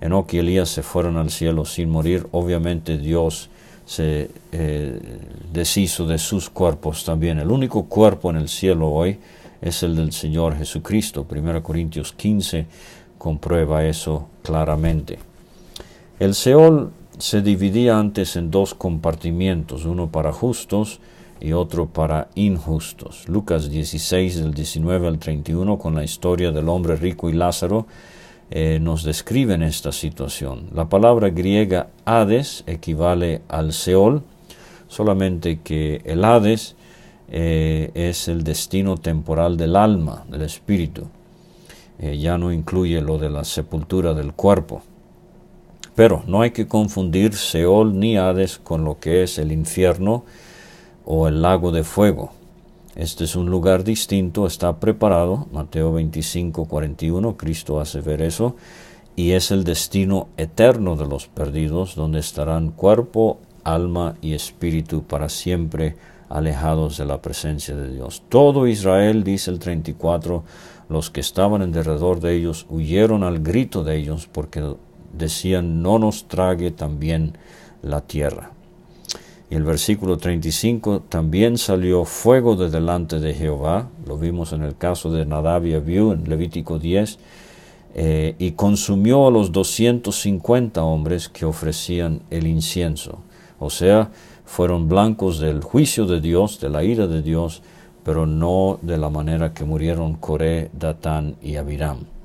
Enoch 0.00 0.32
y 0.32 0.38
Elías 0.38 0.70
se 0.70 0.82
fueron 0.82 1.18
al 1.18 1.30
cielo 1.30 1.66
sin 1.66 1.90
morir. 1.90 2.26
Obviamente 2.32 2.96
Dios 2.96 3.50
se 3.84 4.30
deshizo 5.52 6.06
de 6.06 6.16
sus 6.16 6.48
cuerpos 6.48 7.04
también. 7.04 7.38
El 7.38 7.50
único 7.50 7.84
cuerpo 7.84 8.30
en 8.30 8.36
el 8.36 8.48
cielo 8.48 8.88
hoy 8.88 9.18
es 9.60 9.82
el 9.82 9.96
del 9.96 10.12
Señor 10.12 10.56
Jesucristo. 10.56 11.26
1 11.28 11.62
Corintios 11.62 12.12
15 12.12 12.66
comprueba 13.18 13.84
eso 13.84 14.28
claramente. 14.42 15.18
El 16.18 16.34
Seol 16.34 16.92
se 17.20 17.42
dividía 17.42 17.98
antes 17.98 18.36
en 18.36 18.50
dos 18.50 18.74
compartimientos, 18.74 19.84
uno 19.84 20.10
para 20.10 20.32
justos 20.32 21.00
y 21.38 21.52
otro 21.52 21.86
para 21.86 22.28
injustos. 22.34 23.28
Lucas 23.28 23.70
16, 23.70 24.42
del 24.42 24.54
19 24.54 25.06
al 25.06 25.18
31, 25.18 25.78
con 25.78 25.94
la 25.94 26.02
historia 26.02 26.50
del 26.50 26.68
hombre 26.68 26.96
rico 26.96 27.28
y 27.28 27.34
Lázaro, 27.34 27.86
eh, 28.50 28.78
nos 28.80 29.04
describen 29.04 29.62
esta 29.62 29.92
situación. 29.92 30.70
La 30.74 30.88
palabra 30.88 31.28
griega 31.28 31.88
Hades 32.04 32.64
equivale 32.66 33.42
al 33.48 33.72
Seol, 33.72 34.22
solamente 34.88 35.60
que 35.60 36.00
el 36.04 36.24
Hades 36.24 36.74
eh, 37.28 37.90
es 37.94 38.28
el 38.28 38.42
destino 38.42 38.96
temporal 38.96 39.56
del 39.56 39.76
alma, 39.76 40.24
del 40.28 40.42
espíritu. 40.42 41.06
Eh, 41.98 42.18
ya 42.18 42.38
no 42.38 42.50
incluye 42.50 43.00
lo 43.02 43.18
de 43.18 43.28
la 43.28 43.44
sepultura 43.44 44.14
del 44.14 44.32
cuerpo. 44.32 44.82
Pero 46.00 46.22
no 46.26 46.40
hay 46.40 46.52
que 46.52 46.66
confundir 46.66 47.34
Seol 47.34 48.00
ni 48.00 48.16
Hades 48.16 48.56
con 48.56 48.86
lo 48.86 48.98
que 48.98 49.22
es 49.22 49.36
el 49.36 49.52
infierno 49.52 50.24
o 51.04 51.28
el 51.28 51.42
lago 51.42 51.72
de 51.72 51.84
fuego. 51.84 52.32
Este 52.96 53.24
es 53.24 53.36
un 53.36 53.50
lugar 53.50 53.84
distinto, 53.84 54.46
está 54.46 54.80
preparado, 54.80 55.46
Mateo 55.52 55.92
25, 55.92 56.64
41, 56.64 57.36
Cristo 57.36 57.80
hace 57.80 58.00
ver 58.00 58.22
eso, 58.22 58.56
y 59.14 59.32
es 59.32 59.50
el 59.50 59.62
destino 59.62 60.28
eterno 60.38 60.96
de 60.96 61.06
los 61.06 61.26
perdidos, 61.26 61.96
donde 61.96 62.20
estarán 62.20 62.70
cuerpo, 62.70 63.38
alma 63.62 64.16
y 64.22 64.32
espíritu 64.32 65.02
para 65.02 65.28
siempre 65.28 65.96
alejados 66.30 66.96
de 66.96 67.04
la 67.04 67.20
presencia 67.20 67.76
de 67.76 67.92
Dios. 67.92 68.22
Todo 68.30 68.66
Israel, 68.66 69.22
dice 69.22 69.50
el 69.50 69.58
34, 69.58 70.44
los 70.88 71.10
que 71.10 71.20
estaban 71.20 71.60
en 71.60 71.72
derredor 71.72 72.20
de 72.20 72.36
ellos 72.36 72.64
huyeron 72.70 73.22
al 73.22 73.40
grito 73.40 73.84
de 73.84 73.98
ellos 73.98 74.30
porque 74.32 74.62
decían, 75.12 75.82
no 75.82 75.98
nos 75.98 76.28
trague 76.28 76.70
también 76.70 77.36
la 77.82 78.00
tierra. 78.02 78.52
Y 79.50 79.56
el 79.56 79.64
versículo 79.64 80.16
35, 80.16 81.02
también 81.08 81.58
salió 81.58 82.04
fuego 82.04 82.54
de 82.54 82.70
delante 82.70 83.18
de 83.18 83.34
Jehová, 83.34 83.88
lo 84.06 84.16
vimos 84.16 84.52
en 84.52 84.62
el 84.62 84.76
caso 84.76 85.10
de 85.10 85.26
Nadab 85.26 85.66
y 85.66 85.74
Abiú 85.74 86.12
en 86.12 86.28
Levítico 86.28 86.78
10, 86.78 87.18
eh, 87.96 88.36
y 88.38 88.52
consumió 88.52 89.26
a 89.26 89.30
los 89.32 89.50
250 89.50 90.84
hombres 90.84 91.28
que 91.28 91.44
ofrecían 91.44 92.22
el 92.30 92.46
incienso. 92.46 93.18
O 93.58 93.70
sea, 93.70 94.10
fueron 94.44 94.88
blancos 94.88 95.40
del 95.40 95.62
juicio 95.62 96.06
de 96.06 96.20
Dios, 96.20 96.60
de 96.60 96.68
la 96.68 96.84
ira 96.84 97.08
de 97.08 97.20
Dios, 97.20 97.62
pero 98.04 98.26
no 98.26 98.78
de 98.82 98.98
la 98.98 99.10
manera 99.10 99.52
que 99.52 99.64
murieron 99.64 100.14
Coré, 100.14 100.70
Datán 100.72 101.34
y 101.42 101.56
Abiram. 101.56 102.19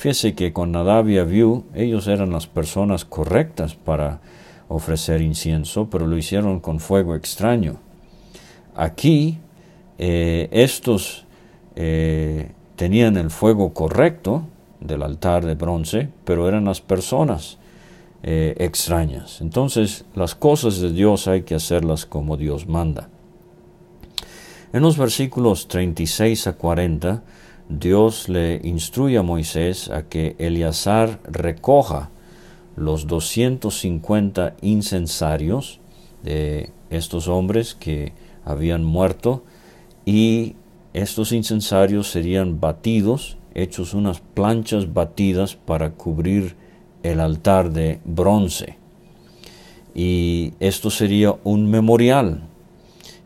Fíjese 0.00 0.34
que 0.34 0.54
con 0.54 0.72
Nadab 0.72 1.10
y 1.10 1.18
Abiú, 1.18 1.64
ellos 1.74 2.06
eran 2.06 2.30
las 2.30 2.46
personas 2.46 3.04
correctas 3.04 3.74
para 3.74 4.22
ofrecer 4.68 5.20
incienso, 5.20 5.90
pero 5.90 6.06
lo 6.06 6.16
hicieron 6.16 6.58
con 6.60 6.80
fuego 6.80 7.14
extraño. 7.14 7.76
Aquí 8.74 9.36
eh, 9.98 10.48
estos 10.52 11.26
eh, 11.76 12.50
tenían 12.76 13.18
el 13.18 13.28
fuego 13.28 13.74
correcto 13.74 14.44
del 14.80 15.02
altar 15.02 15.44
de 15.44 15.54
bronce, 15.54 16.08
pero 16.24 16.48
eran 16.48 16.64
las 16.64 16.80
personas 16.80 17.58
eh, 18.22 18.54
extrañas. 18.56 19.42
Entonces 19.42 20.06
las 20.14 20.34
cosas 20.34 20.80
de 20.80 20.92
Dios 20.92 21.28
hay 21.28 21.42
que 21.42 21.56
hacerlas 21.56 22.06
como 22.06 22.38
Dios 22.38 22.66
manda. 22.66 23.10
En 24.72 24.80
los 24.80 24.96
versículos 24.96 25.68
36 25.68 26.46
a 26.46 26.54
40, 26.54 27.22
Dios 27.70 28.28
le 28.28 28.60
instruye 28.64 29.16
a 29.16 29.22
Moisés 29.22 29.90
a 29.90 30.02
que 30.02 30.34
Eleazar 30.38 31.20
recoja 31.24 32.10
los 32.74 33.06
250 33.06 34.56
incensarios 34.60 35.78
de 36.24 36.70
estos 36.90 37.28
hombres 37.28 37.76
que 37.76 38.12
habían 38.44 38.82
muerto 38.82 39.44
y 40.04 40.56
estos 40.94 41.30
incensarios 41.30 42.10
serían 42.10 42.58
batidos, 42.58 43.36
hechos 43.54 43.94
unas 43.94 44.20
planchas 44.20 44.92
batidas 44.92 45.54
para 45.54 45.92
cubrir 45.92 46.56
el 47.04 47.20
altar 47.20 47.70
de 47.70 48.00
bronce. 48.04 48.78
Y 49.94 50.54
esto 50.58 50.90
sería 50.90 51.36
un 51.44 51.70
memorial. 51.70 52.49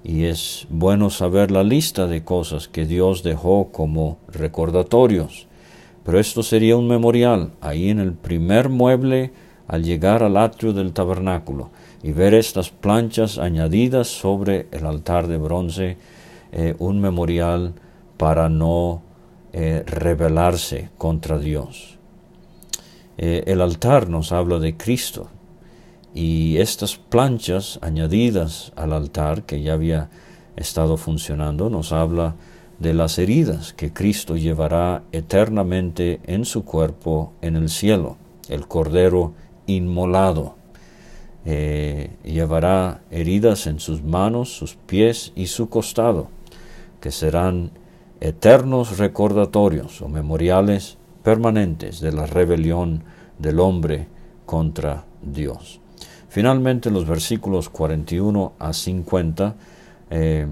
Y 0.04 0.24
es 0.24 0.66
bueno 0.68 1.08
saber 1.08 1.50
la 1.50 1.64
lista 1.64 2.06
de 2.06 2.22
cosas 2.22 2.68
que 2.68 2.84
Dios 2.84 3.22
dejó 3.22 3.72
como 3.72 4.18
recordatorios. 4.28 5.48
Pero 6.04 6.20
esto 6.20 6.42
sería 6.42 6.76
un 6.76 6.86
memorial 6.86 7.52
ahí 7.62 7.88
en 7.88 7.98
el 7.98 8.12
primer 8.12 8.68
mueble 8.68 9.32
al 9.66 9.82
llegar 9.82 10.22
al 10.22 10.36
atrio 10.36 10.74
del 10.74 10.92
tabernáculo 10.92 11.70
y 12.02 12.12
ver 12.12 12.34
estas 12.34 12.68
planchas 12.68 13.38
añadidas 13.38 14.08
sobre 14.08 14.66
el 14.72 14.84
altar 14.84 15.26
de 15.26 15.38
bronce, 15.38 15.96
eh, 16.52 16.74
un 16.78 17.00
memorial 17.00 17.72
para 18.18 18.50
no 18.50 19.02
eh, 19.54 19.82
rebelarse 19.86 20.90
contra 20.98 21.38
Dios. 21.38 21.96
Eh, 23.16 23.44
el 23.46 23.62
altar 23.62 24.10
nos 24.10 24.32
habla 24.32 24.58
de 24.58 24.76
Cristo 24.76 25.30
y 26.14 26.59
estas 26.59 26.96
planchas 26.96 27.81
añadidas 27.83 28.72
al 28.77 28.92
altar 28.92 29.42
que 29.42 29.62
ya 29.62 29.72
había 29.72 30.09
estado 30.57 30.96
funcionando 30.96 31.68
nos 31.68 31.92
habla 31.92 32.37
de 32.79 32.94
las 32.94 33.18
heridas 33.18 33.72
que 33.72 33.92
Cristo 33.92 34.37
llevará 34.37 35.03
eternamente 35.12 36.20
en 36.24 36.44
su 36.44 36.64
cuerpo 36.64 37.33
en 37.42 37.57
el 37.57 37.68
cielo, 37.68 38.16
el 38.48 38.66
Cordero 38.68 39.33
inmolado. 39.66 40.57
Eh, 41.46 42.11
llevará 42.24 43.03
heridas 43.11 43.66
en 43.66 43.81
sus 43.81 44.03
manos, 44.03 44.57
sus 44.57 44.77
pies 44.77 45.33
y 45.35 45.48
su 45.48 45.68
costado, 45.68 46.29
que 47.00 47.11
serán 47.11 47.70
eternos 48.20 48.98
recordatorios 48.98 50.00
o 50.00 50.09
memoriales 50.09 50.96
permanentes 51.22 52.00
de 52.00 52.12
la 52.12 52.27
rebelión 52.27 53.05
del 53.38 53.61
hombre 53.61 54.09
contra 54.46 55.05
Dios. 55.22 55.81
Finalmente, 56.35 56.90
los 56.90 57.07
versículos 57.07 57.68
41 57.68 58.55
a 58.59 58.73
50 58.73 59.55
eh, 60.11 60.49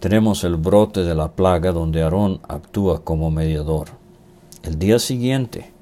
tenemos 0.00 0.44
el 0.44 0.56
brote 0.56 1.02
de 1.02 1.14
la 1.14 1.32
plaga 1.32 1.72
donde 1.72 2.02
Aarón 2.02 2.38
actúa 2.46 3.02
como 3.02 3.30
mediador. 3.30 3.88
El 4.62 4.78
día 4.78 4.98
siguiente, 4.98 5.72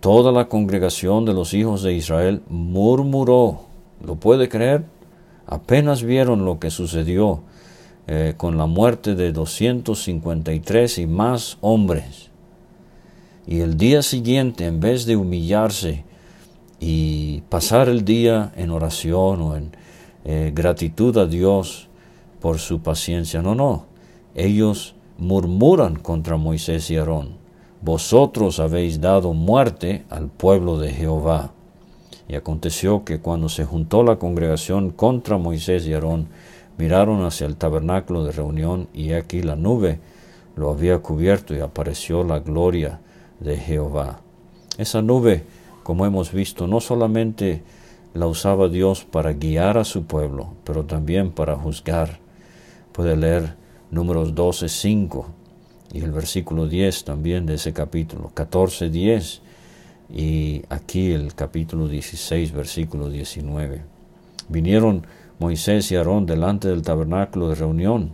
Toda 0.00 0.32
la 0.32 0.48
congregación 0.48 1.26
de 1.26 1.34
los 1.34 1.52
hijos 1.52 1.82
de 1.82 1.92
Israel 1.92 2.40
murmuró. 2.48 3.60
¿Lo 4.02 4.16
puede 4.16 4.48
creer? 4.48 4.84
Apenas 5.46 6.02
vieron 6.02 6.46
lo 6.46 6.58
que 6.58 6.70
sucedió 6.70 7.40
eh, 8.06 8.32
con 8.38 8.56
la 8.56 8.64
muerte 8.64 9.14
de 9.14 9.32
253 9.32 10.98
y 10.98 11.06
más 11.06 11.58
hombres. 11.60 12.30
Y 13.46 13.60
el 13.60 13.76
día 13.76 14.00
siguiente, 14.00 14.64
en 14.64 14.80
vez 14.80 15.04
de 15.04 15.16
humillarse 15.16 16.04
y 16.84 17.42
pasar 17.48 17.88
el 17.88 18.04
día 18.04 18.52
en 18.56 18.70
oración 18.70 19.40
o 19.40 19.56
en 19.56 19.70
eh, 20.24 20.52
gratitud 20.54 21.16
a 21.16 21.26
Dios 21.26 21.88
por 22.40 22.58
su 22.58 22.80
paciencia, 22.80 23.40
no, 23.40 23.54
no, 23.54 23.86
ellos 24.34 24.94
murmuran 25.16 25.96
contra 25.96 26.36
Moisés 26.36 26.90
y 26.90 26.96
Aarón 26.96 27.44
vosotros 27.84 28.60
habéis 28.60 29.02
dado 29.02 29.34
muerte 29.34 30.06
al 30.08 30.28
pueblo 30.28 30.78
de 30.78 30.90
Jehová. 30.90 31.52
Y 32.26 32.34
aconteció 32.34 33.04
que 33.04 33.20
cuando 33.20 33.50
se 33.50 33.66
juntó 33.66 34.02
la 34.02 34.16
congregación 34.16 34.90
contra 34.90 35.36
Moisés 35.36 35.86
y 35.86 35.92
Aarón, 35.92 36.28
miraron 36.78 37.22
hacia 37.24 37.46
el 37.46 37.56
tabernáculo 37.56 38.24
de 38.24 38.32
reunión 38.32 38.88
y 38.94 39.12
aquí 39.12 39.42
la 39.42 39.54
nube 39.54 40.00
lo 40.56 40.70
había 40.70 41.00
cubierto 41.00 41.54
y 41.54 41.60
apareció 41.60 42.24
la 42.24 42.38
gloria 42.38 43.00
de 43.40 43.58
Jehová. 43.58 44.20
Esa 44.78 45.02
nube, 45.02 45.44
como 45.84 46.06
hemos 46.06 46.32
visto, 46.32 46.66
no 46.66 46.80
solamente 46.80 47.62
la 48.14 48.26
usaba 48.26 48.68
Dios 48.68 49.04
para 49.04 49.34
guiar 49.34 49.78
a 49.78 49.84
su 49.84 50.04
pueblo, 50.04 50.54
pero 50.64 50.84
también 50.84 51.30
para 51.30 51.56
juzgar. 51.56 52.18
Puede 52.92 53.16
leer 53.16 53.54
números 53.90 54.34
12, 54.34 54.68
5 54.68 55.26
y 55.92 56.00
el 56.00 56.10
versículo 56.10 56.66
10 56.66 57.04
también 57.04 57.46
de 57.46 57.54
ese 57.54 57.72
capítulo, 57.72 58.30
14, 58.34 58.88
10 58.88 59.42
y 60.12 60.62
aquí 60.70 61.12
el 61.12 61.34
capítulo 61.34 61.86
16, 61.86 62.52
versículo 62.52 63.10
19. 63.10 63.82
Vinieron 64.48 65.06
Moisés 65.38 65.92
y 65.92 65.96
Aarón 65.96 66.24
delante 66.24 66.68
del 66.68 66.82
tabernáculo 66.82 67.50
de 67.50 67.56
reunión 67.56 68.12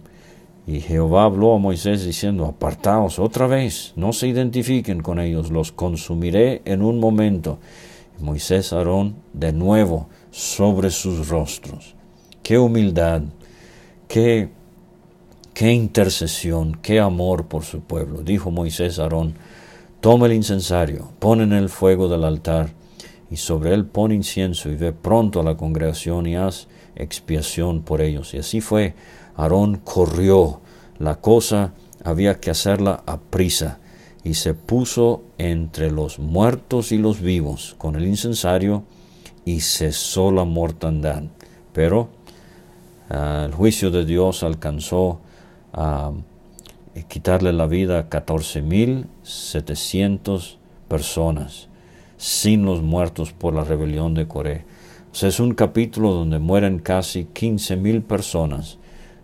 y 0.66 0.80
Jehová 0.80 1.24
habló 1.24 1.54
a 1.54 1.58
Moisés 1.58 2.04
diciendo, 2.04 2.46
apartaos 2.46 3.18
otra 3.18 3.46
vez, 3.46 3.92
no 3.96 4.12
se 4.12 4.28
identifiquen 4.28 5.00
con 5.00 5.18
ellos, 5.18 5.50
los 5.50 5.72
consumiré 5.72 6.62
en 6.64 6.82
un 6.82 7.00
momento. 7.00 7.58
Moisés 8.20 8.72
Aarón 8.72 9.16
de 9.32 9.52
nuevo 9.52 10.08
sobre 10.30 10.90
sus 10.90 11.28
rostros. 11.28 11.94
Qué 12.42 12.58
humildad, 12.58 13.22
qué 14.06 14.50
Qué 15.61 15.72
intercesión, 15.72 16.78
qué 16.80 17.00
amor 17.00 17.46
por 17.46 17.64
su 17.64 17.80
pueblo. 17.80 18.22
Dijo 18.22 18.50
Moisés 18.50 18.98
Aarón, 18.98 19.34
toma 20.00 20.24
el 20.24 20.32
incensario, 20.32 21.11
pone 21.18 21.42
en 21.42 21.52
el 21.52 21.68
fuego 21.68 22.08
del 22.08 22.24
altar, 22.24 22.70
y 23.30 23.36
sobre 23.36 23.74
él 23.74 23.84
pon 23.84 24.11
incienso, 24.11 24.70
y 24.70 24.76
ve 24.76 24.92
pronto 24.92 25.40
a 25.40 25.42
la 25.42 25.58
congregación 25.58 26.26
y 26.26 26.36
haz 26.36 26.66
expiación 26.96 27.82
por 27.82 28.00
ellos. 28.00 28.32
Y 28.32 28.38
así 28.38 28.62
fue. 28.62 28.94
Aarón 29.37 29.76
corrió. 29.76 30.61
La 30.99 31.16
cosa 31.16 31.72
había 32.05 32.41
que 32.41 32.51
hacerla 32.51 33.03
a 33.07 33.18
prisa, 33.18 33.78
y 34.22 34.35
se 34.35 34.53
puso 34.53 35.22
entre 35.39 35.91
los 35.91 36.18
muertos 36.18 36.93
y 36.93 36.99
los 36.99 37.22
vivos 37.22 37.74
con 37.78 37.97
el 37.97 38.07
incensario, 38.07 38.85
y 39.45 39.61
cesó 39.61 40.31
la 40.31 40.45
mortandad. 40.45 41.22
Pero 41.72 42.11
ah, 43.09 43.45
el 43.47 43.55
juicio 43.55 43.91
de 43.91 44.05
Dios 44.05 44.43
alcanzó 44.43 45.20
a 45.72 46.12
quitarle 47.09 47.53
la 47.53 47.66
vida 47.66 47.99
a 47.99 48.09
14.700 48.11 50.57
personas, 50.89 51.68
sin 52.18 52.64
los 52.64 52.83
muertos 52.83 53.33
por 53.33 53.55
la 53.55 53.64
rebelión 53.64 54.14
de 54.14 54.28
Coré. 54.28 54.64
O 55.12 55.14
sea, 55.14 55.31
es 55.31 55.41
un 55.41 55.55
capítulo 55.55 56.12
donde 56.12 56.39
mueren 56.39 56.78
casi 56.78 57.24
15.000 57.24 58.03
personas 58.03 58.78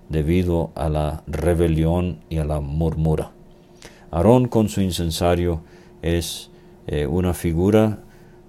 debido 0.09 0.71
a 0.75 0.89
la 0.89 1.23
rebelión 1.27 2.21
y 2.29 2.39
a 2.39 2.45
la 2.45 2.61
murmura. 2.61 3.33
Aarón 4.11 4.49
con 4.49 4.69
su 4.69 4.81
incensario 4.81 5.61
es 6.03 6.51
eh, 6.87 7.07
una 7.07 7.35
figura 7.35 8.01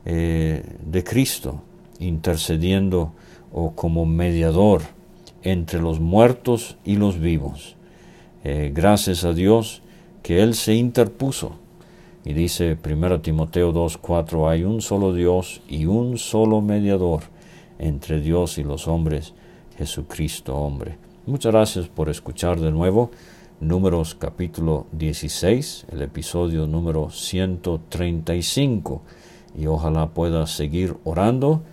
eh, 0.06 0.64
de 0.86 1.04
Cristo, 1.04 1.62
intercediendo 2.00 3.14
o 3.52 3.72
como 3.72 4.06
mediador 4.06 4.82
entre 5.42 5.82
los 5.82 6.00
muertos 6.00 6.78
y 6.86 6.96
los 6.96 7.20
vivos. 7.20 7.76
Eh, 8.44 8.72
gracias 8.74 9.24
a 9.24 9.34
Dios 9.34 9.82
que 10.22 10.42
Él 10.44 10.54
se 10.54 10.76
interpuso. 10.76 11.58
Y 12.24 12.34
dice 12.34 12.78
1 12.84 13.22
Timoteo 13.22 13.74
2.4, 13.74 14.50
hay 14.50 14.64
un 14.64 14.82
solo 14.82 15.14
Dios 15.14 15.62
y 15.68 15.86
un 15.86 16.18
solo 16.18 16.62
mediador 16.62 17.24
entre 17.80 18.20
Dios 18.20 18.58
y 18.58 18.64
los 18.64 18.88
hombres, 18.88 19.34
Jesucristo 19.78 20.56
hombre. 20.56 21.07
Muchas 21.28 21.52
gracias 21.52 21.88
por 21.90 22.08
escuchar 22.08 22.58
de 22.58 22.72
nuevo. 22.72 23.12
Números 23.60 24.16
capítulo 24.16 24.88
16, 24.94 25.88
el 25.92 26.02
episodio 26.02 26.68
número 26.68 27.10
135. 27.10 29.02
Y 29.58 29.68
ojalá 29.68 30.12
pueda 30.12 30.48
seguir 30.48 30.96
orando 31.04 31.66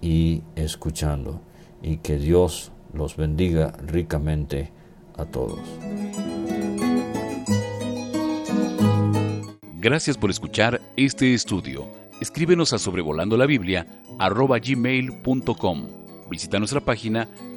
y 0.00 0.40
escuchando. 0.56 1.42
Y 1.82 1.98
que 1.98 2.16
Dios 2.16 2.72
los 2.94 3.18
bendiga 3.18 3.74
ricamente 3.86 4.72
a 5.18 5.26
todos. 5.26 5.60
Gracias 9.74 10.16
por 10.16 10.30
escuchar 10.30 10.80
este 10.96 11.34
estudio. 11.34 11.86
Escríbenos 12.22 12.72
a 12.72 12.78
sobrevolando 12.78 13.36
la 13.36 13.44
Biblia 13.44 13.86
arroba 14.18 14.58
gmail.com. 14.58 15.88
Visita 16.30 16.58
nuestra 16.58 16.80
página 16.80 17.28